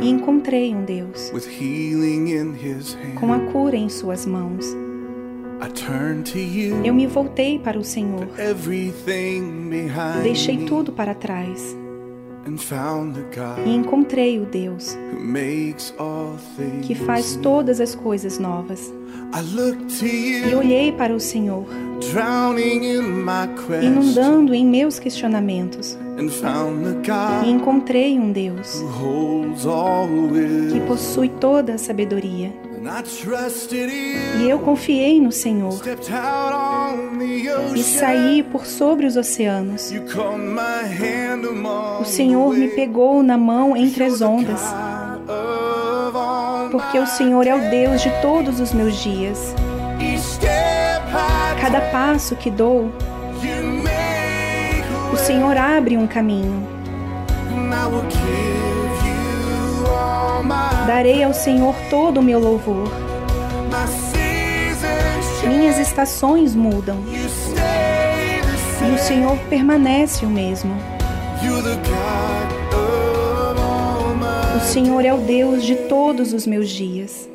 [0.00, 1.30] E encontrei um Deus
[3.18, 4.64] com a cura em suas mãos.
[6.84, 8.28] Eu me voltei para o Senhor,
[10.22, 11.76] deixei tudo para trás.
[13.66, 14.96] e encontrei o Deus
[16.82, 18.90] que faz todas as coisas novas.
[20.48, 21.66] E olhei para o Senhor,
[23.84, 25.98] inundando em meus questionamentos,
[27.44, 28.82] e encontrei um Deus
[30.72, 32.52] que possui toda a sabedoria.
[34.40, 35.78] E eu confiei no Senhor
[37.76, 39.92] e saí por sobre os oceanos.
[42.00, 44.62] O Senhor me pegou na mão entre as ondas,
[46.70, 49.54] porque o Senhor é o Deus de todos os meus dias.
[51.60, 52.90] Cada passo que dou,
[55.12, 56.66] o Senhor abre um caminho.
[60.86, 62.90] Darei ao Senhor todo o meu louvor.
[65.46, 68.98] Minhas estações mudam e o.
[68.98, 70.74] Senhor permanece o mesmo.
[74.56, 77.28] O Senhor é o Deus de todos os meus dias.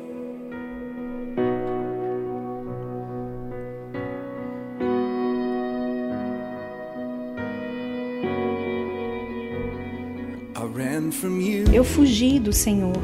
[12.16, 12.96] Eu fugi do Senhor,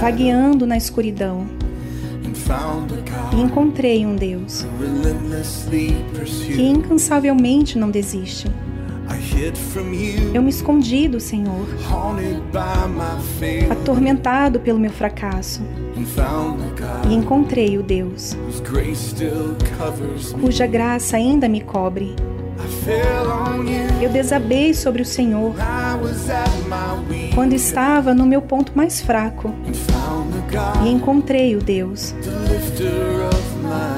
[0.00, 1.46] vagueando na escuridão,
[3.34, 4.66] e encontrei um Deus
[6.54, 8.50] que incansavelmente não desiste.
[10.32, 11.66] Eu me escondi do Senhor,
[13.70, 15.60] atormentado pelo meu fracasso,
[17.10, 18.34] e encontrei o Deus
[20.40, 22.16] cuja graça ainda me cobre.
[24.00, 25.54] Eu desabei sobre o Senhor
[27.34, 29.52] quando estava no meu ponto mais fraco
[30.84, 32.14] e encontrei o Deus,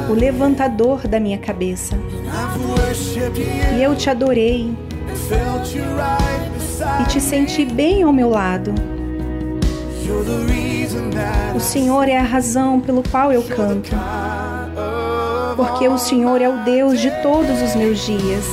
[0.09, 1.97] o levantador da minha cabeça.
[3.77, 4.75] E eu te adorei
[7.03, 8.75] e te senti bem ao meu lado.
[11.55, 13.91] O Senhor é a razão pelo qual eu canto,
[15.59, 18.45] porque o Senhor é o Deus de todos os meus dias.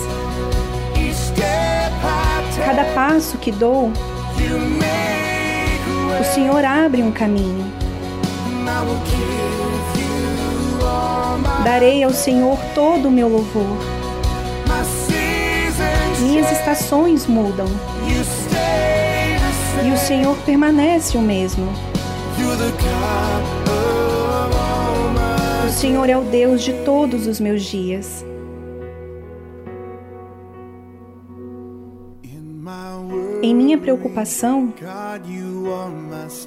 [2.65, 3.91] Cada passo que dou,
[6.19, 7.71] o Senhor abre um caminho.
[11.63, 13.77] Darei ao Senhor todo o meu louvor.
[16.21, 17.67] Minhas estações mudam
[19.85, 21.71] E o Senhor permanece o mesmo.
[25.85, 28.25] O Senhor é o Deus de todos os meus dias.
[33.43, 34.73] Em minha preocupação,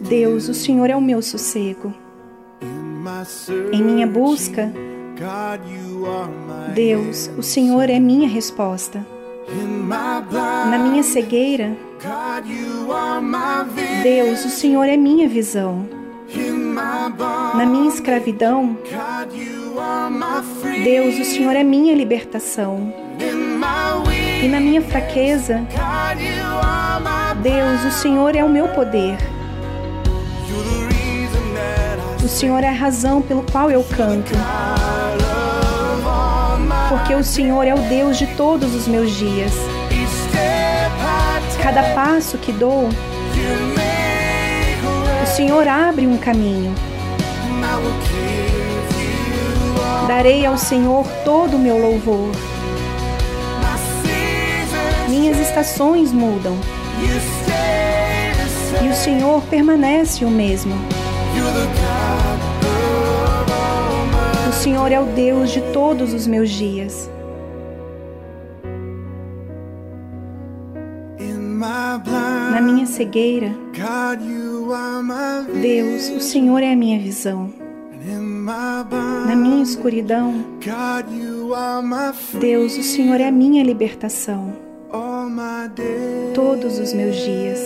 [0.00, 1.94] Deus, o Senhor é o meu sossego.
[3.72, 4.72] Em minha busca,
[6.74, 9.06] Deus, o Senhor é minha resposta.
[10.68, 11.76] Na minha cegueira,
[14.02, 15.86] Deus, o Senhor é minha visão.
[17.54, 18.76] Na minha escravidão,
[20.84, 22.92] Deus, o Senhor é minha libertação.
[24.42, 25.66] E na minha fraqueza,
[27.42, 29.16] Deus, o Senhor é o meu poder.
[32.22, 34.32] O Senhor é a razão pelo qual eu canto.
[36.88, 39.52] Porque o Senhor é o Deus de todos os meus dias.
[41.62, 42.88] Cada passo que dou,
[45.38, 46.74] Senhor abre um caminho.
[50.08, 52.32] Darei ao Senhor todo o meu louvor.
[55.08, 56.56] Minhas estações mudam.
[58.84, 60.74] E o Senhor permanece o mesmo.
[64.48, 67.08] O Senhor é o Deus de todos os meus dias.
[72.50, 73.52] Na minha cegueira,
[75.62, 77.50] Deus, o Senhor é a minha visão.
[79.26, 80.44] Na minha escuridão,
[82.38, 84.52] Deus, o Senhor é a minha libertação.
[86.34, 87.60] Todos os meus dias.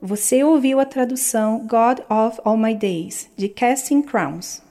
[0.00, 4.62] Você ouviu a tradução God of All My Days, de Casting Crowns.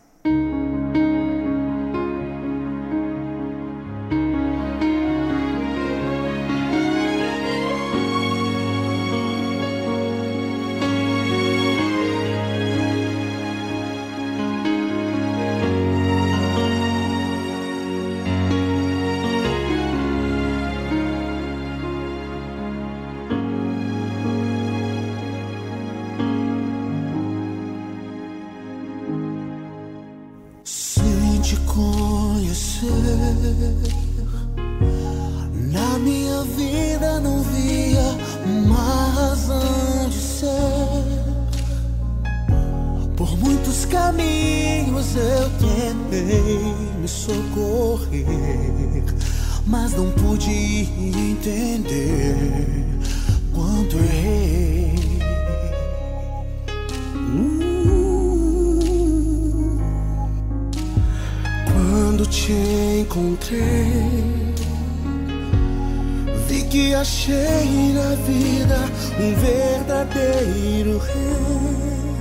[35.71, 40.45] Na minha vida não via uma razão de ser.
[43.15, 49.03] Por muitos caminhos eu tentei me socorrer,
[49.65, 52.35] mas não pude entender
[53.53, 54.64] quanto errei.
[62.30, 62.52] Te
[63.02, 64.53] encontrei,
[66.47, 68.77] vi que achei na vida
[69.19, 72.15] um verdadeiro rei.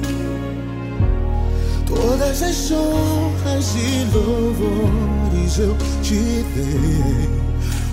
[1.87, 7.29] Todas as honras e louvores eu te dei,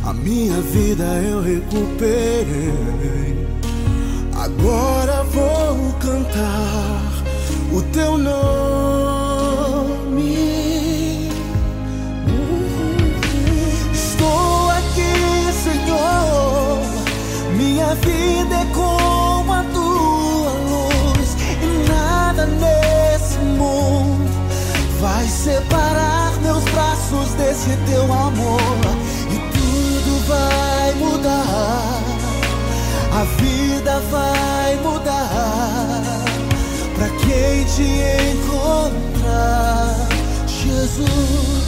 [0.06, 2.76] a minha vida eu recuperei.
[4.36, 7.12] Agora vou cantar
[7.74, 8.91] o teu nome.
[17.96, 24.32] Vida é como a tua luz, e nada nesse mundo
[25.00, 28.62] vai separar meus braços desse teu amor.
[29.30, 32.02] E tudo vai mudar,
[33.12, 36.02] a vida vai mudar.
[36.96, 37.84] Pra quem te
[38.32, 40.08] encontrar,
[40.48, 41.61] Jesus.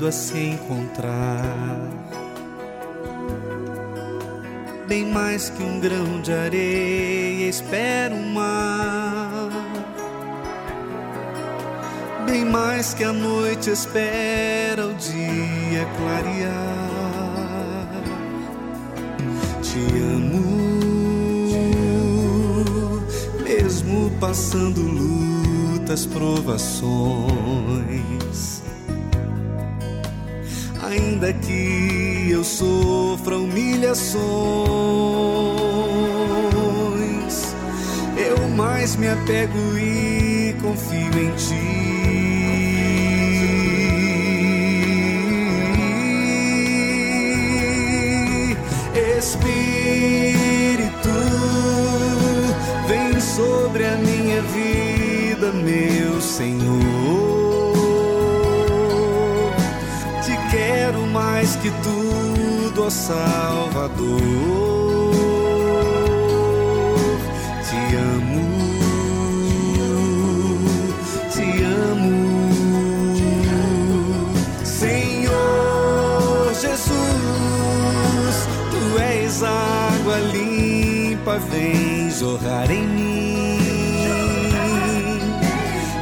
[0.00, 1.88] Perdido a se encontrar.
[4.88, 9.50] Bem mais que um grão de areia espera o mar.
[12.26, 16.50] Bem mais que a noite espera o dia clarear.
[19.62, 19.78] Te
[20.14, 20.60] amo
[23.44, 28.59] mesmo passando lutas, provações.
[31.00, 34.20] Ainda que eu sofra humilhações,
[38.16, 41.59] eu mais me apego e confio em ti.
[61.62, 64.20] Que tudo, ó Salvador.
[67.68, 68.44] Te amo,
[71.34, 72.20] te amo,
[74.64, 76.94] Senhor Jesus.
[78.70, 83.58] Tu és água limpa, vem jorrar em mim.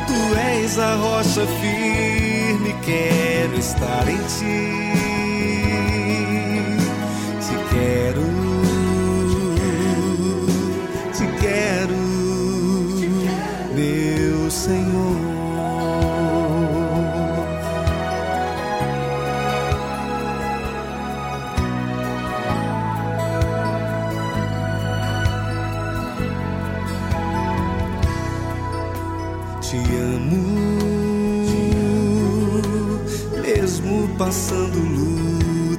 [0.06, 4.88] Tu és a rocha firme, quero estar em ti.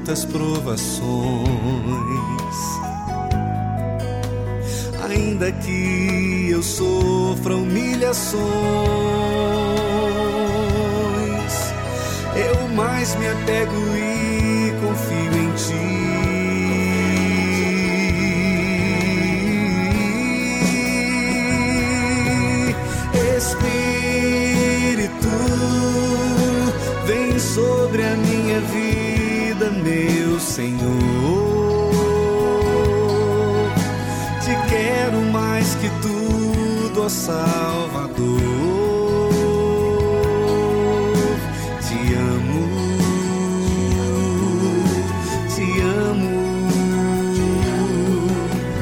[0.09, 0.99] Lutas, provações.
[5.09, 8.43] Ainda que eu sofra humilhações,
[12.35, 15.89] eu mais me apego e confio em ti.
[23.37, 25.29] Espírito,
[27.05, 28.98] vem sobre a minha vida,
[30.59, 31.93] Senhor.
[34.43, 38.41] Te quero mais que tudo, ó Salvador.
[41.87, 41.97] Te
[42.35, 42.67] amo,
[45.55, 45.67] te
[46.09, 46.41] amo,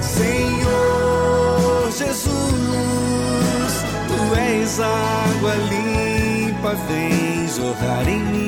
[0.01, 2.31] Senhor Jesus.
[4.07, 8.46] Tu és água limpa, vem jorrar em mim.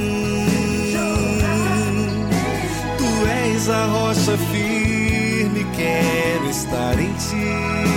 [5.80, 7.89] Quero estar em ti.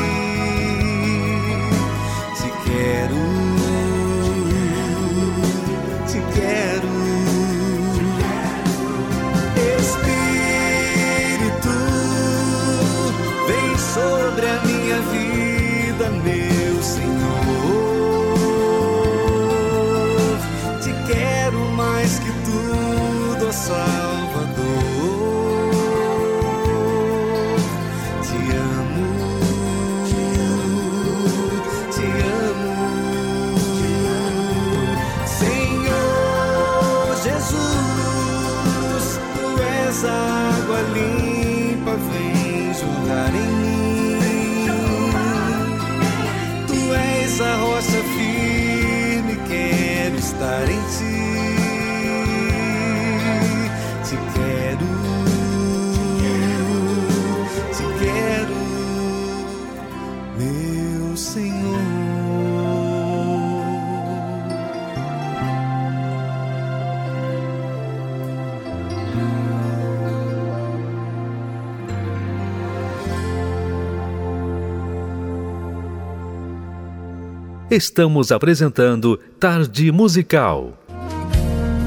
[77.74, 80.78] Estamos apresentando Tarde Musical.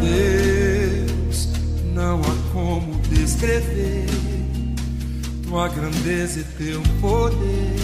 [0.01, 1.47] Deus,
[1.93, 4.07] não há como descrever
[5.47, 7.75] tua grandeza e teu poder.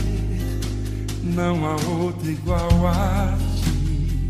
[1.21, 4.29] Não há outro igual a ti.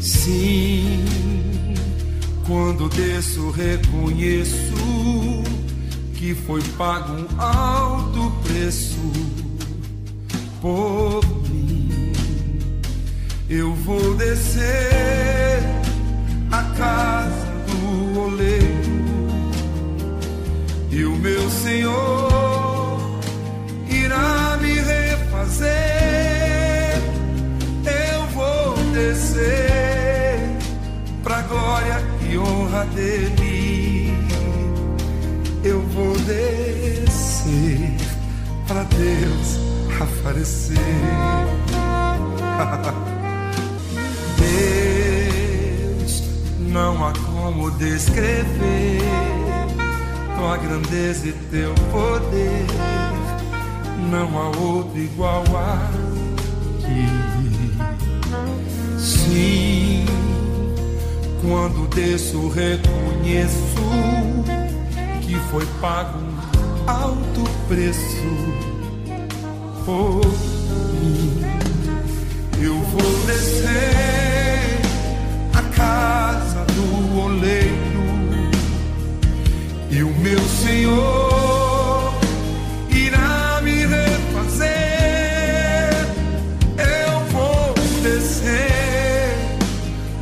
[0.00, 1.04] Sim,
[2.46, 4.72] quando desço, reconheço
[6.14, 9.12] que foi pago um alto preço
[10.62, 11.35] por.
[13.48, 15.62] Eu vou descer
[16.50, 18.66] a casa do oleiro
[20.90, 23.20] e o meu Senhor
[23.88, 25.70] irá me refazer.
[27.84, 30.40] Eu vou descer
[31.22, 34.12] pra glória e honra dele.
[35.62, 37.96] Eu vou descer
[38.66, 39.60] pra Deus
[40.00, 40.74] aparecer.
[45.98, 46.22] Deus,
[46.58, 49.00] não há como descrever
[50.36, 52.66] tua grandeza e teu poder.
[54.10, 55.90] Não há outro igual a
[56.80, 57.08] ti.
[58.98, 60.06] Sim,
[61.40, 63.76] quando desço, reconheço
[65.22, 68.22] que foi pago um alto preço
[69.84, 70.20] por
[71.00, 71.42] mim.
[72.60, 74.15] Eu vou descer
[77.18, 77.96] oleiro
[79.90, 82.14] e o meu Senhor
[82.90, 84.66] irá me refazer.
[86.76, 89.34] Eu vou descer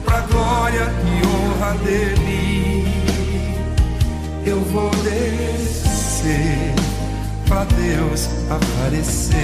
[0.05, 2.87] pra glória e honra dele.
[4.47, 6.75] Eu vou descer
[7.49, 9.35] pra Deus aparecer.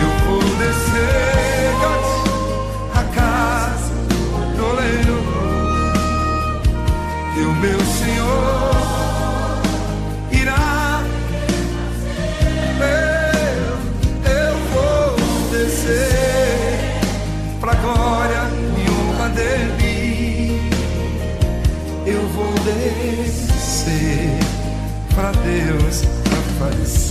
[0.00, 2.13] Eu vou descer
[7.64, 9.62] meu Senhor
[10.30, 11.02] irá.
[12.78, 13.76] Eu,
[14.30, 15.16] eu vou
[15.50, 17.00] descer
[17.60, 20.70] pra glória e honra dele.
[22.06, 24.38] Eu vou descer
[25.14, 26.02] pra Deus
[26.58, 27.03] aparecer.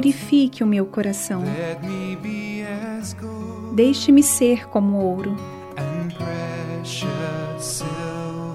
[0.00, 1.44] Purifique o meu coração.
[3.74, 5.36] Deixe-me ser como ouro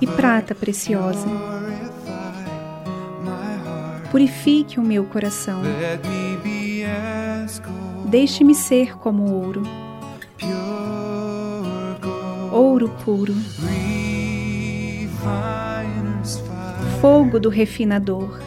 [0.01, 1.27] e prata preciosa.
[4.09, 5.61] Purifique o meu coração.
[8.07, 9.61] Deixe-me ser como ouro,
[12.51, 13.35] ouro puro,
[16.99, 18.39] fogo do refinador.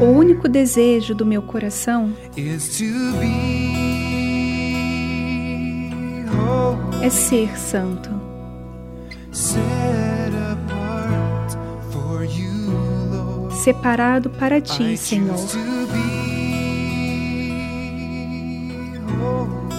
[0.00, 2.12] O único desejo do meu coração
[7.02, 8.10] é ser santo.
[13.50, 15.36] Separado para ti, Senhor.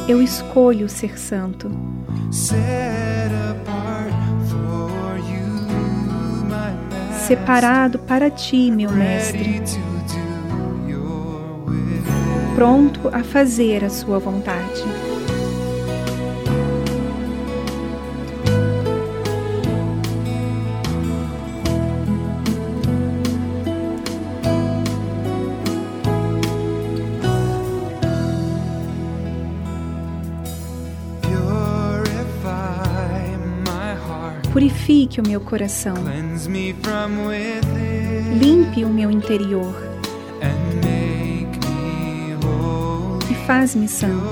[0.07, 1.69] Eu escolho ser santo.
[7.29, 9.61] Separado para ti, meu Mestre.
[12.55, 14.83] Pronto a fazer a sua vontade.
[34.99, 35.93] Purifique o meu coração.
[38.37, 39.73] Limpe o meu interior.
[43.31, 44.29] E faz-me santo.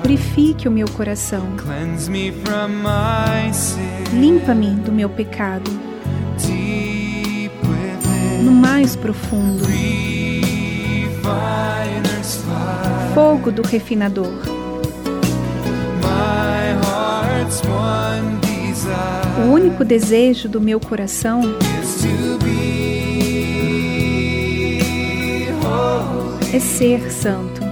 [0.00, 1.46] Purifique o meu coração.
[4.14, 5.70] Limpa-me do meu pecado.
[8.42, 9.62] No mais profundo.
[13.14, 14.53] Fogo do refinador.
[19.38, 21.42] O único desejo do meu coração
[26.52, 27.62] é ser santo.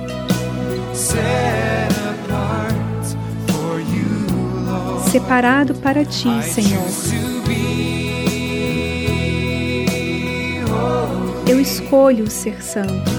[5.10, 6.82] Separado para ti, Senhor.
[11.46, 13.10] Eu escolho ser santo.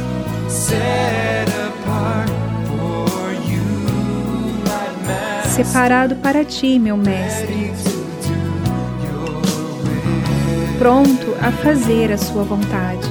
[5.53, 7.71] Separado para ti, meu Mestre.
[10.79, 13.07] Pronto a fazer a sua vontade.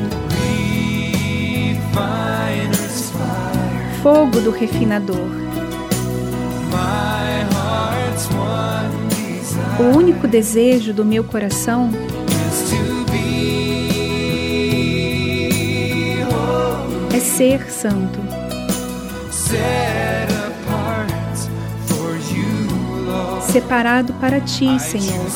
[4.02, 5.28] Fogo do refinador.
[9.78, 11.90] O único desejo do meu coração
[17.14, 18.18] é ser santo.
[23.52, 25.26] Separado para ti, Senhor.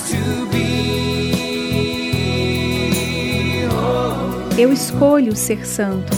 [4.57, 6.11] Eu escolho ser santo.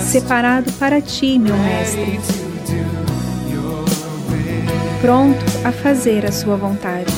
[0.00, 2.18] Separado para ti, meu Mestre.
[5.00, 7.13] Pronto a fazer a sua vontade.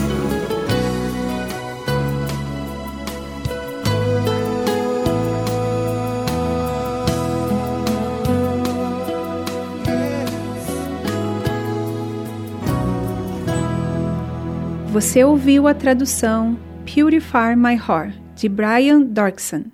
[14.97, 19.67] Você ouviu a tradução Purify My Heart, de Brian Dorkson.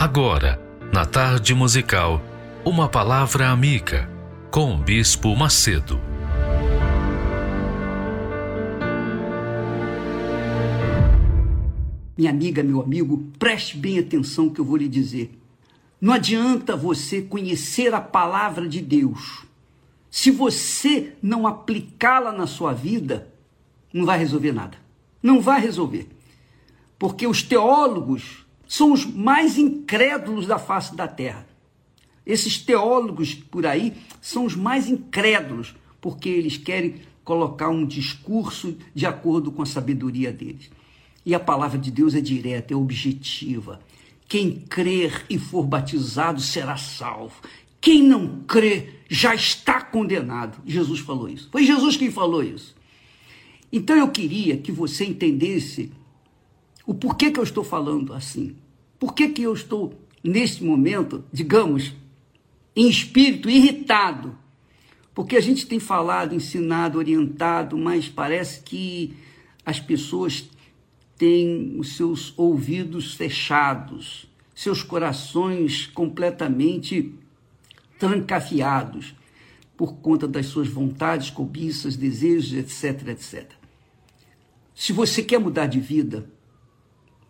[0.00, 0.58] Agora,
[0.90, 2.22] na tarde musical,
[2.64, 4.08] uma palavra amiga,
[4.50, 6.00] com o Bispo Macedo.
[12.16, 15.38] Minha amiga, meu amigo, preste bem atenção que eu vou lhe dizer.
[16.00, 19.44] Não adianta você conhecer a palavra de Deus.
[20.14, 23.34] Se você não aplicá-la na sua vida,
[23.92, 24.78] não vai resolver nada.
[25.20, 26.08] Não vai resolver.
[26.96, 31.44] Porque os teólogos são os mais incrédulos da face da terra.
[32.24, 33.92] Esses teólogos por aí
[34.22, 40.32] são os mais incrédulos, porque eles querem colocar um discurso de acordo com a sabedoria
[40.32, 40.70] deles.
[41.26, 43.80] E a palavra de Deus é direta, é objetiva.
[44.28, 47.34] Quem crer e for batizado será salvo.
[47.84, 50.56] Quem não crê já está condenado.
[50.64, 51.50] Jesus falou isso.
[51.52, 52.74] Foi Jesus quem falou isso.
[53.70, 55.92] Então eu queria que você entendesse
[56.86, 58.56] o porquê que eu estou falando assim.
[58.98, 59.92] Por que, que eu estou,
[60.22, 61.92] neste momento, digamos,
[62.74, 64.34] em espírito irritado?
[65.14, 69.14] Porque a gente tem falado, ensinado, orientado, mas parece que
[69.62, 70.48] as pessoas
[71.18, 77.12] têm os seus ouvidos fechados, seus corações completamente
[77.98, 79.14] trancafiados
[79.76, 83.52] por conta das suas vontades, cobiças, desejos, etc, etc.
[84.74, 86.30] Se você quer mudar de vida,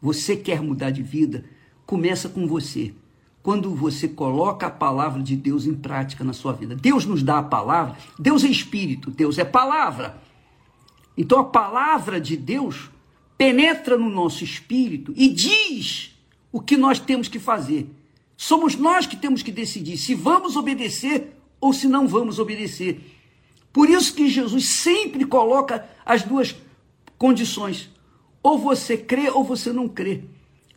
[0.00, 1.44] você quer mudar de vida,
[1.86, 2.94] começa com você.
[3.42, 6.74] Quando você coloca a palavra de Deus em prática na sua vida.
[6.74, 10.18] Deus nos dá a palavra, Deus é espírito, Deus é palavra.
[11.16, 12.90] Então a palavra de Deus
[13.36, 16.14] penetra no nosso espírito e diz
[16.50, 17.90] o que nós temos que fazer.
[18.36, 23.00] Somos nós que temos que decidir se vamos obedecer ou se não vamos obedecer.
[23.72, 26.54] Por isso que Jesus sempre coloca as duas
[27.18, 27.90] condições.
[28.42, 30.24] Ou você crê ou você não crê.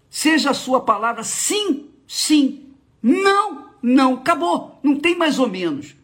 [0.09, 2.67] Seja a sua palavra sim, sim,
[3.01, 4.15] não, não.
[4.15, 4.79] Acabou.
[4.81, 5.95] Não tem mais ou menos.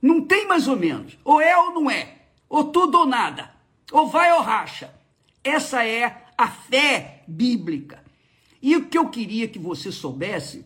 [0.00, 1.18] Não tem mais ou menos.
[1.24, 2.16] Ou é ou não é.
[2.48, 3.52] Ou tudo ou nada.
[3.92, 4.92] Ou vai ou racha.
[5.44, 8.02] Essa é a fé bíblica.
[8.62, 10.64] E o que eu queria que você soubesse,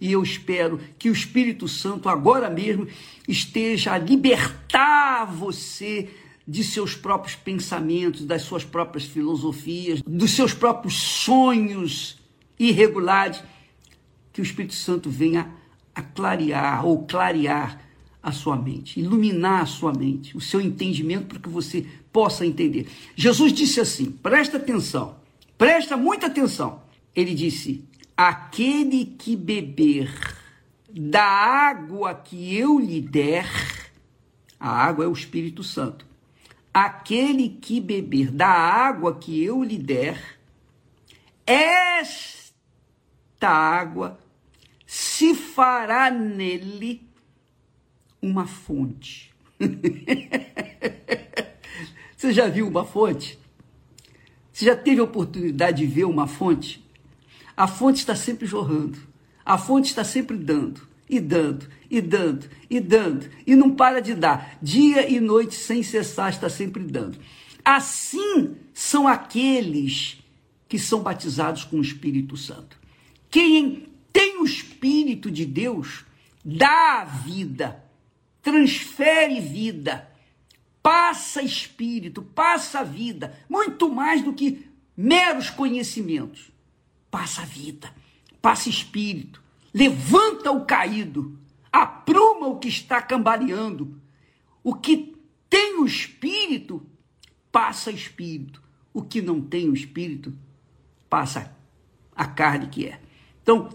[0.00, 2.86] e eu espero que o Espírito Santo agora mesmo
[3.26, 6.10] esteja a libertar você
[6.46, 12.18] de seus próprios pensamentos, das suas próprias filosofias, dos seus próprios sonhos
[12.58, 13.42] irregulares,
[14.32, 15.50] que o Espírito Santo venha
[15.94, 17.80] a clarear ou clarear
[18.22, 22.86] a sua mente, iluminar a sua mente, o seu entendimento para que você possa entender.
[23.14, 25.16] Jesus disse assim: presta atenção,
[25.56, 26.82] presta muita atenção.
[27.14, 27.82] Ele disse:
[28.16, 30.10] aquele que beber
[30.88, 33.46] da água que eu lhe der,
[34.58, 36.06] a água é o Espírito Santo.
[36.72, 40.38] Aquele que beber da água que eu lhe der,
[41.46, 42.54] esta
[43.48, 44.18] água
[44.86, 47.06] se fará nele
[48.22, 49.34] uma fonte.
[52.16, 53.38] Você já viu uma fonte?
[54.52, 56.85] Você já teve a oportunidade de ver uma fonte?
[57.56, 58.98] A fonte está sempre jorrando.
[59.44, 64.12] A fonte está sempre dando, e dando, e dando, e dando, e não para de
[64.12, 64.58] dar.
[64.60, 67.18] Dia e noite, sem cessar, está sempre dando.
[67.64, 70.18] Assim são aqueles
[70.68, 72.76] que são batizados com o Espírito Santo.
[73.30, 76.04] Quem tem o Espírito de Deus
[76.44, 77.84] dá vida,
[78.42, 80.08] transfere vida,
[80.82, 84.66] passa espírito, passa vida, muito mais do que
[84.96, 86.55] meros conhecimentos.
[87.10, 87.92] Passa vida,
[88.40, 89.42] passa espírito,
[89.72, 91.38] levanta o caído,
[91.72, 94.00] apruma o que está cambaleando.
[94.62, 95.16] O que
[95.48, 96.84] tem o espírito,
[97.52, 98.62] passa espírito.
[98.92, 100.32] O que não tem o espírito,
[101.08, 101.54] passa
[102.14, 103.00] a carne que é.
[103.42, 103.68] Então,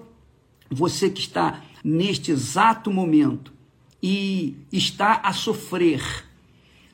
[0.69, 3.53] você que está neste exato momento
[4.01, 6.01] e está a sofrer,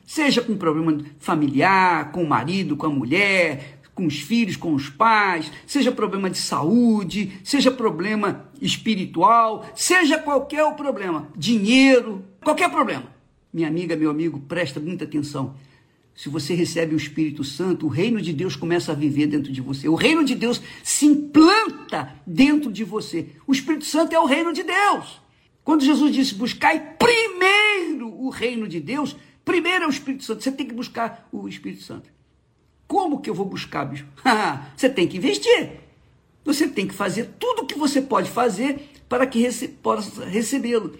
[0.04, 4.88] seja com problema familiar, com o marido, com a mulher, com os filhos, com os
[4.88, 13.12] pais, seja problema de saúde, seja problema espiritual, seja qualquer o problema, dinheiro, qualquer problema.
[13.52, 15.56] Minha amiga, meu amigo, presta muita atenção.
[16.14, 19.60] Se você recebe o Espírito Santo, o reino de Deus começa a viver dentro de
[19.60, 19.88] você.
[19.88, 23.30] O reino de Deus se implanta dentro de você.
[23.48, 25.20] O Espírito Santo é o reino de Deus.
[25.64, 30.44] Quando Jesus disse: Buscai primeiro o reino de Deus, primeiro é o Espírito Santo.
[30.44, 32.17] Você tem que buscar o Espírito Santo.
[32.88, 34.06] Como que eu vou buscar, bicho?
[34.74, 35.72] você tem que investir.
[36.44, 40.98] Você tem que fazer tudo o que você pode fazer para que rece possa recebê-lo.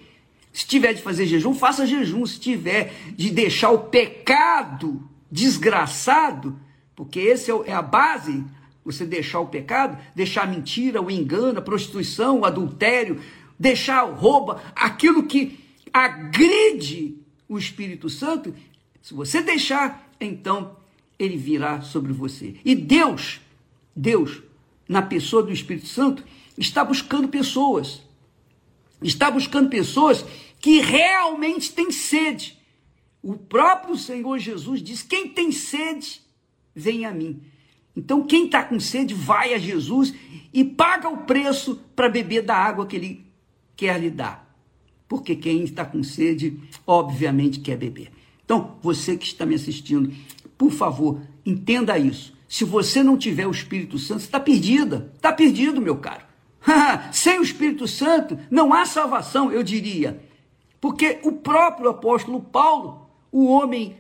[0.53, 2.27] Se tiver de fazer jejum, faça jejum.
[2.27, 6.59] Se tiver de deixar o pecado desgraçado,
[6.95, 8.45] porque esse é a base,
[8.85, 13.21] você deixar o pecado, deixar a mentira, o engano, a prostituição, o adultério,
[13.59, 15.59] deixar o roubo, aquilo que
[15.93, 17.17] agride
[17.49, 18.55] o Espírito Santo,
[19.01, 20.77] se você deixar, então
[21.19, 22.57] ele virá sobre você.
[22.65, 23.41] E Deus,
[23.95, 24.43] Deus,
[24.89, 26.25] na pessoa do Espírito Santo,
[26.57, 28.03] está buscando pessoas
[29.03, 30.25] está buscando pessoas
[30.61, 32.59] que realmente têm sede.
[33.23, 36.21] O próprio Senhor Jesus diz: quem tem sede,
[36.75, 37.43] vem a mim.
[37.97, 40.15] Então, quem está com sede, vai a Jesus
[40.53, 43.27] e paga o preço para beber da água que ele
[43.77, 44.47] quer lhe dar.
[45.09, 48.13] Porque quem está com sede, obviamente, quer beber.
[48.45, 50.13] Então, você que está me assistindo,
[50.59, 52.37] por favor, entenda isso.
[52.49, 55.13] Se você não tiver o Espírito Santo, está perdida.
[55.15, 56.25] Está perdido, meu caro.
[57.13, 60.21] Sem o Espírito Santo, não há salvação, eu diria.
[60.81, 63.97] Porque o próprio apóstolo Paulo, o homem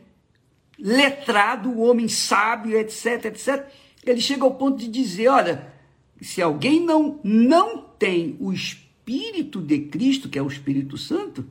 [0.78, 3.66] letrado, o homem sábio, etc, etc,
[4.04, 5.72] ele chega ao ponto de dizer: olha,
[6.20, 11.44] se alguém não, não tem o Espírito de Cristo, que é o Espírito Santo,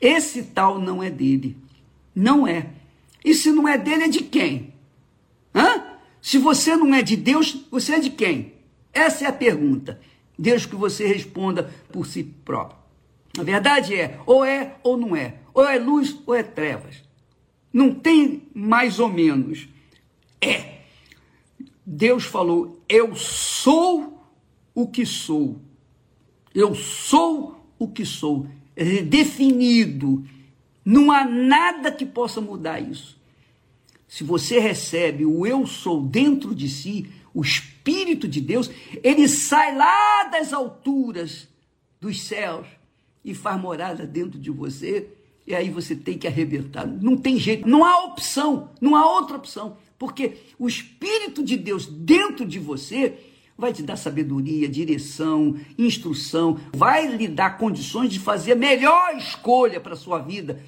[0.00, 1.56] esse tal não é dele.
[2.14, 2.70] Não é.
[3.24, 4.74] E se não é dele, é de quem?
[5.54, 5.84] Hã?
[6.20, 8.54] Se você não é de Deus, você é de quem?
[8.92, 10.00] Essa é a pergunta.
[10.38, 12.78] Deus que você responda por si próprio.
[13.38, 15.36] A verdade é, ou é ou não é.
[15.54, 17.02] Ou é luz ou é trevas.
[17.72, 19.68] Não tem mais ou menos.
[20.40, 20.80] É.
[21.84, 24.24] Deus falou: Eu sou
[24.74, 25.60] o que sou.
[26.54, 28.46] Eu sou o que sou.
[29.06, 30.24] Definido.
[30.90, 33.16] Não há nada que possa mudar isso.
[34.08, 38.68] Se você recebe o eu sou dentro de si, o Espírito de Deus,
[39.00, 41.46] ele sai lá das alturas
[42.00, 42.66] dos céus
[43.24, 45.06] e faz morada dentro de você,
[45.46, 46.88] e aí você tem que arrebentar.
[46.88, 51.86] Não tem jeito, não há opção, não há outra opção, porque o Espírito de Deus
[51.86, 53.16] dentro de você
[53.56, 59.78] vai te dar sabedoria, direção, instrução, vai lhe dar condições de fazer a melhor escolha
[59.78, 60.60] para a sua vida.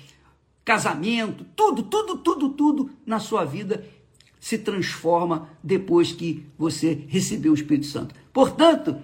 [0.65, 3.85] Casamento, tudo, tudo, tudo, tudo na sua vida
[4.39, 8.15] se transforma depois que você recebeu o Espírito Santo.
[8.33, 9.01] Portanto,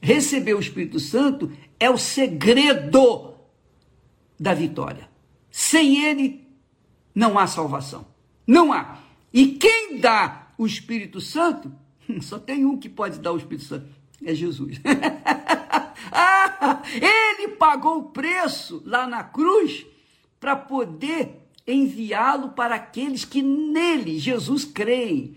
[0.00, 3.34] receber o Espírito Santo é o segredo
[4.38, 5.08] da vitória.
[5.50, 6.46] Sem ele,
[7.14, 8.06] não há salvação.
[8.46, 8.98] Não há.
[9.32, 11.72] E quem dá o Espírito Santo,
[12.20, 13.86] só tem um que pode dar o Espírito Santo:
[14.24, 14.80] é Jesus.
[16.12, 19.86] ah, ele pagou o preço lá na cruz
[20.42, 25.36] para poder enviá-lo para aqueles que nele, Jesus, creem.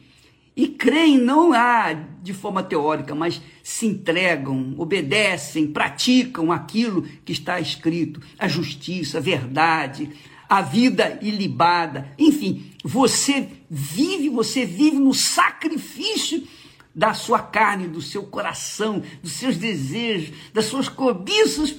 [0.56, 7.60] E creem não há de forma teórica, mas se entregam, obedecem, praticam aquilo que está
[7.60, 10.10] escrito, a justiça, a verdade,
[10.50, 12.12] a vida ilibada.
[12.18, 16.48] Enfim, você vive, você vive no sacrifício
[16.96, 21.76] da sua carne, do seu coração, dos seus desejos, das suas cobiças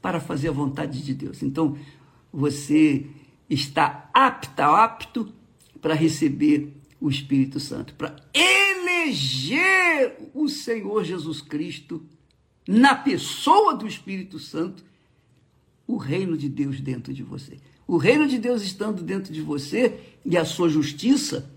[0.00, 1.42] para fazer a vontade de Deus.
[1.42, 1.76] Então,
[2.32, 3.06] você
[3.48, 5.32] está apta, apto
[5.80, 12.04] para receber o Espírito Santo, para eleger o Senhor Jesus Cristo
[12.66, 14.84] na pessoa do Espírito Santo,
[15.86, 17.58] o reino de Deus dentro de você.
[17.86, 21.50] O reino de Deus estando dentro de você e a sua justiça,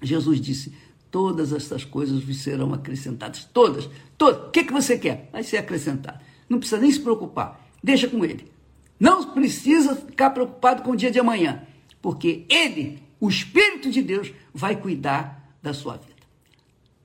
[0.00, 0.72] Jesus disse:
[1.10, 3.44] todas essas coisas vos serão acrescentadas.
[3.52, 4.48] Todas, todas.
[4.48, 5.28] O que, que você quer?
[5.32, 6.24] Vai ser acrescentado.
[6.48, 7.68] Não precisa nem se preocupar.
[7.82, 8.51] Deixa com ele.
[9.02, 11.66] Não precisa ficar preocupado com o dia de amanhã,
[12.00, 16.22] porque ele, o Espírito de Deus, vai cuidar da sua vida.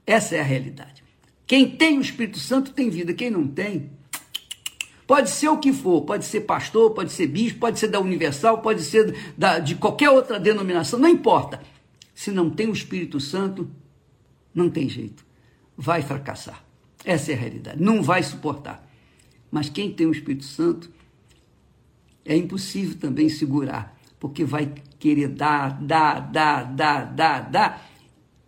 [0.06, 1.04] Essa é a realidade.
[1.48, 3.90] Quem tem o Espírito Santo tem vida, quem não tem,
[5.08, 8.62] pode ser o que for, pode ser pastor, pode ser bispo, pode ser da Universal,
[8.62, 11.60] pode ser da, de qualquer outra denominação, não importa.
[12.14, 13.68] Se não tem o Espírito Santo,
[14.54, 15.26] não tem jeito.
[15.76, 16.64] Vai fracassar.
[17.04, 17.82] Essa é a realidade.
[17.82, 18.88] Não vai suportar.
[19.50, 20.96] Mas quem tem o Espírito Santo
[22.28, 27.92] é impossível também segurar, porque vai querer dar, dar, dar, dar, dar, dar,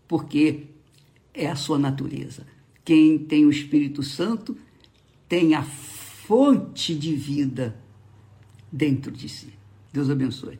[0.08, 0.66] porque
[1.34, 2.46] é a sua natureza.
[2.84, 4.58] Quem tem o Espírito Santo
[5.28, 7.80] tem a fonte de vida
[8.72, 9.54] dentro de si.
[9.94, 10.60] Deus abençoe.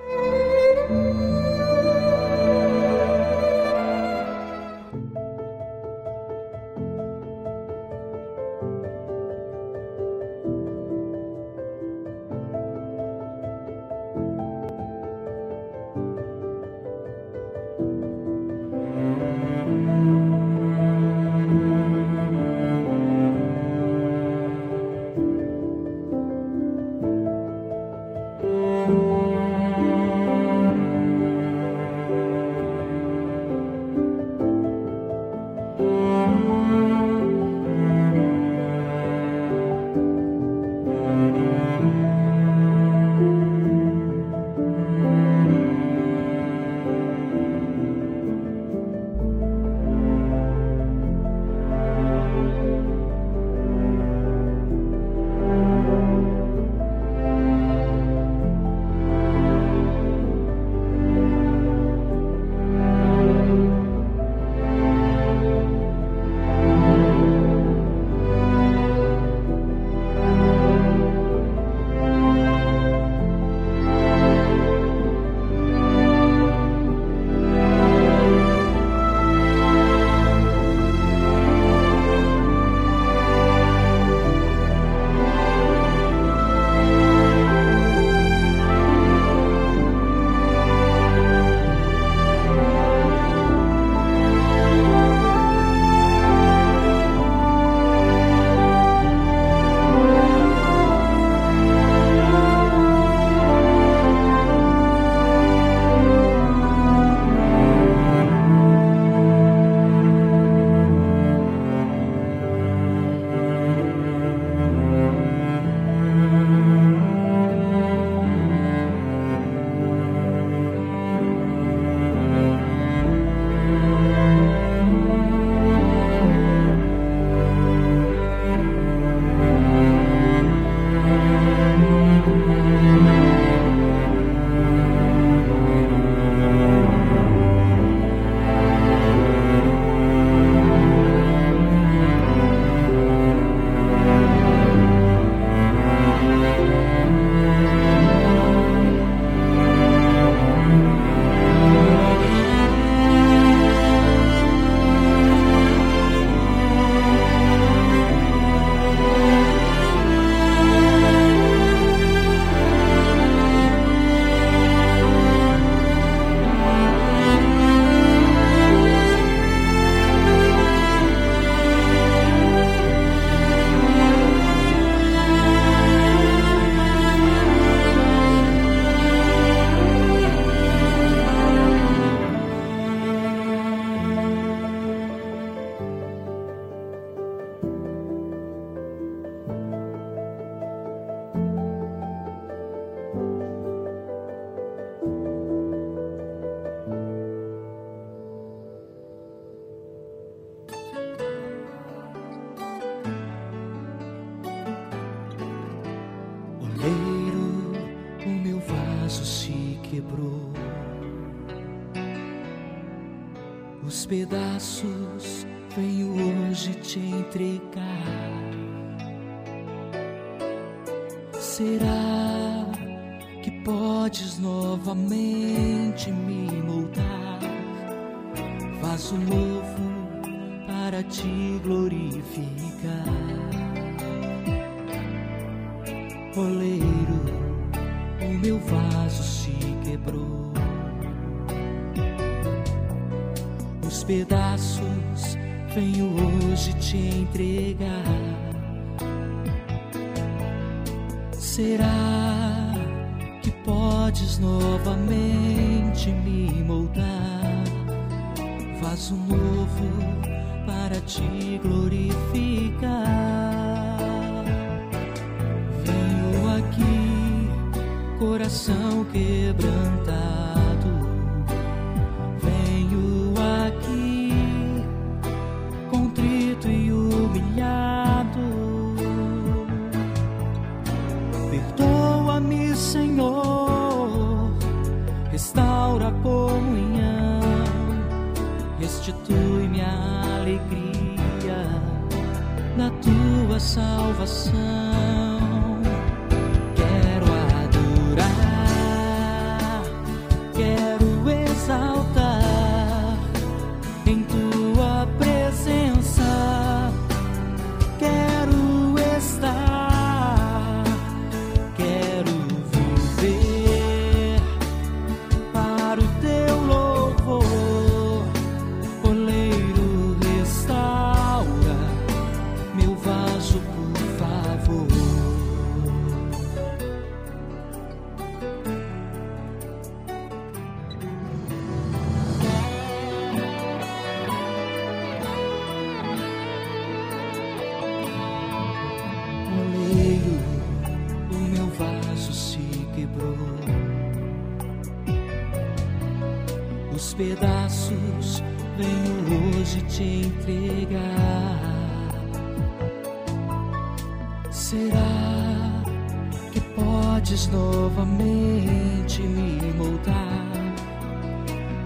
[357.31, 360.51] podes novamente me moldar.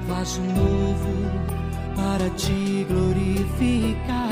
[0.07, 1.13] Faz um novo
[1.95, 4.25] para te glorificar.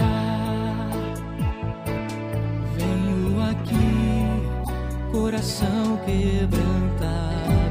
[2.76, 7.63] Venho aqui, coração quebrantado.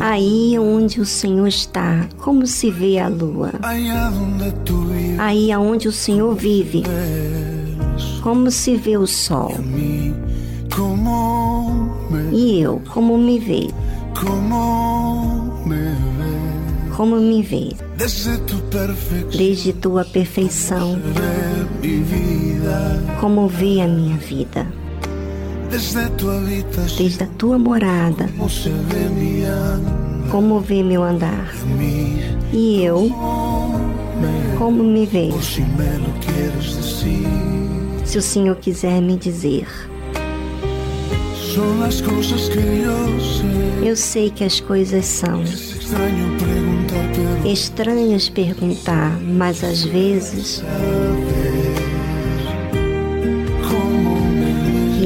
[0.00, 3.52] Aí onde o Senhor está, como se vê a lua?
[5.18, 6.82] Aí aonde o Senhor vive,
[8.22, 9.52] como se vê o sol?
[12.32, 13.68] E eu, como me vê?
[16.96, 17.72] Como me vê?
[19.36, 20.98] Desde tua perfeição,
[23.20, 24.66] como vê a minha vida?
[26.96, 28.28] Desde a tua morada,
[30.30, 31.52] como vê meu andar.
[32.52, 33.10] E eu,
[34.56, 35.34] como me decir.
[38.04, 39.66] se o Senhor quiser me dizer.
[43.84, 45.42] Eu sei que as coisas são
[46.38, 50.62] pero estranhas perguntar, mas às vezes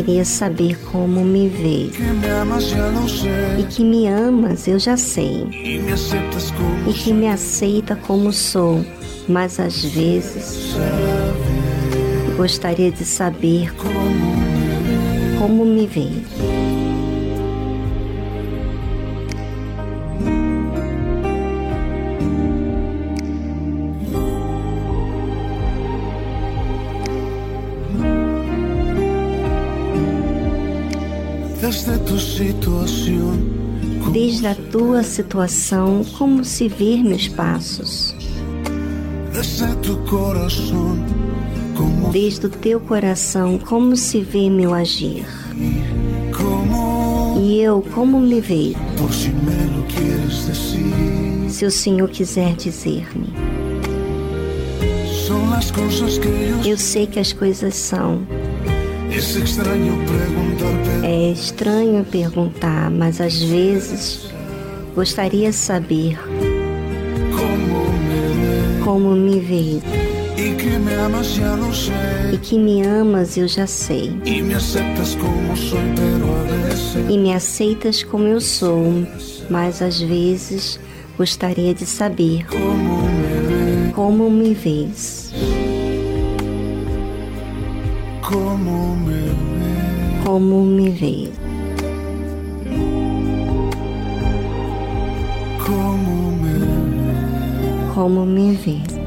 [0.08, 1.90] queria saber como me lo
[3.60, 5.44] E que me amas, eu já sei.
[6.56, 8.82] Como E que me aceita como sou,
[9.28, 10.74] mas às vezes
[12.38, 13.70] gostaria de saber
[15.38, 16.08] como me vê.
[34.12, 38.14] Desde a tua situação, como se ver meus passos.
[42.12, 45.26] Desde o teu coração, como se vê meu agir.
[47.40, 48.78] E eu, como me vejo,
[51.48, 53.32] se o Senhor quiser dizer-me.
[56.64, 58.22] Eu sei que as coisas são.
[61.28, 64.30] É estranho perguntar, mas às vezes
[64.94, 66.18] gostaria de saber
[68.82, 69.78] como me vê.
[70.38, 71.92] y que me amas ya lo sé.
[72.32, 74.18] E que me amas, eu já sei.
[74.24, 79.06] Y me aceptas como soy, pero E me aceitas como eu sou,
[79.50, 80.80] mas às vezes
[81.18, 85.30] gostaria de saber como me como me vês.
[90.28, 90.90] Como me
[95.66, 96.54] Como me
[97.94, 98.97] como me Como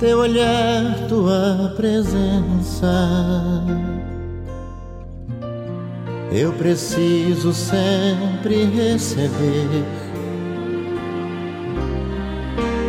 [0.00, 3.08] teu olhar, tua presença.
[6.32, 9.84] Eu preciso sempre receber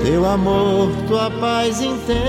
[0.03, 2.19] teu amor, tua paz intensa.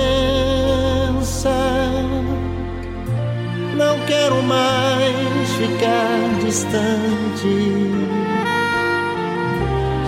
[3.77, 8.16] Não quero mais ficar distante.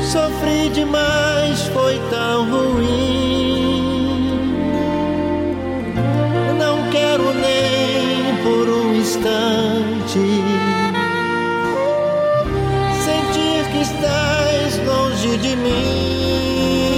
[0.08, 4.00] Sofri demais, foi tão ruim.
[6.58, 10.18] Não quero nem por um instante
[13.04, 16.97] sentir que estás longe de mim.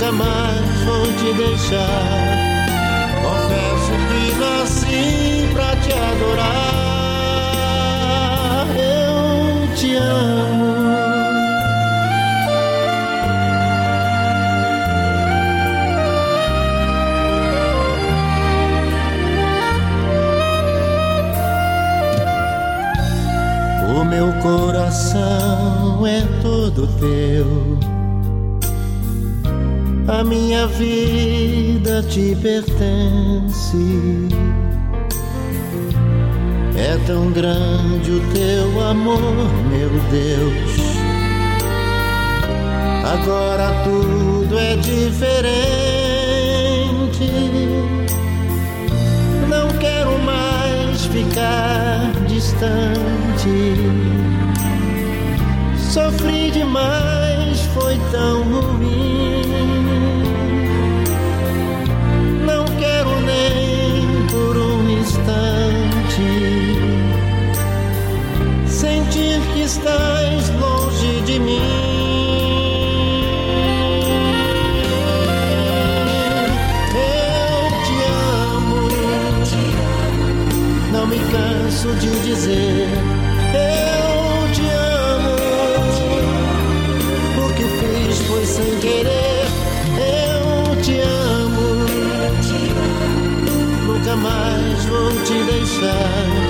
[0.00, 2.26] Nunca mais vou te deixar.
[3.22, 6.66] Confesso que nasci pra te adorar.
[8.78, 10.80] Eu te amo.
[23.98, 27.89] O meu coração é todo teu.
[30.10, 33.76] A minha vida te pertence.
[36.76, 39.20] É tão grande o teu amor,
[39.70, 40.80] meu Deus.
[43.04, 45.50] Agora tudo é diferente.
[49.48, 53.76] Não quero mais ficar distante.
[55.78, 59.09] Sofri demais, foi tão ruim.
[69.70, 71.60] Estás longe de mim.
[76.96, 77.96] Eu te
[78.56, 78.88] amo,
[80.92, 82.88] não me canso de dizer.
[83.54, 85.36] Eu te amo,
[87.38, 89.46] o que fiz foi sem querer.
[89.96, 91.86] Eu te amo,
[93.86, 96.49] nunca mais vou te deixar.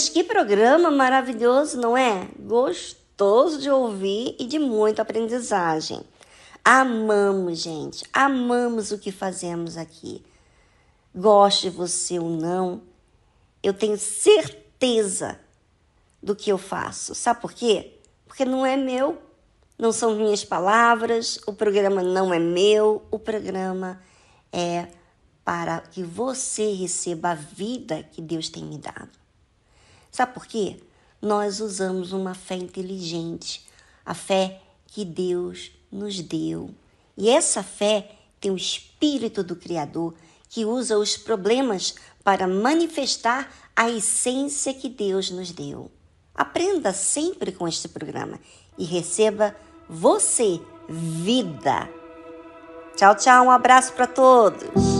[0.00, 2.26] Gente, que programa maravilhoso, não é?
[2.38, 6.00] Gostoso de ouvir e de muita aprendizagem.
[6.64, 10.24] Amamos, gente, amamos o que fazemos aqui.
[11.14, 12.80] Goste você ou não,
[13.62, 15.38] eu tenho certeza
[16.22, 17.14] do que eu faço.
[17.14, 17.92] Sabe por quê?
[18.26, 19.20] Porque não é meu,
[19.78, 24.00] não são minhas palavras, o programa não é meu, o programa
[24.50, 24.86] é
[25.44, 29.19] para que você receba a vida que Deus tem me dado.
[30.10, 30.76] Sabe por quê?
[31.20, 33.66] Nós usamos uma fé inteligente,
[34.04, 36.70] a fé que Deus nos deu.
[37.16, 40.14] E essa fé tem o espírito do Criador
[40.48, 45.90] que usa os problemas para manifestar a essência que Deus nos deu.
[46.34, 48.40] Aprenda sempre com este programa
[48.76, 49.54] e receba
[49.88, 51.88] você vida.
[52.96, 54.99] Tchau, tchau, um abraço para todos.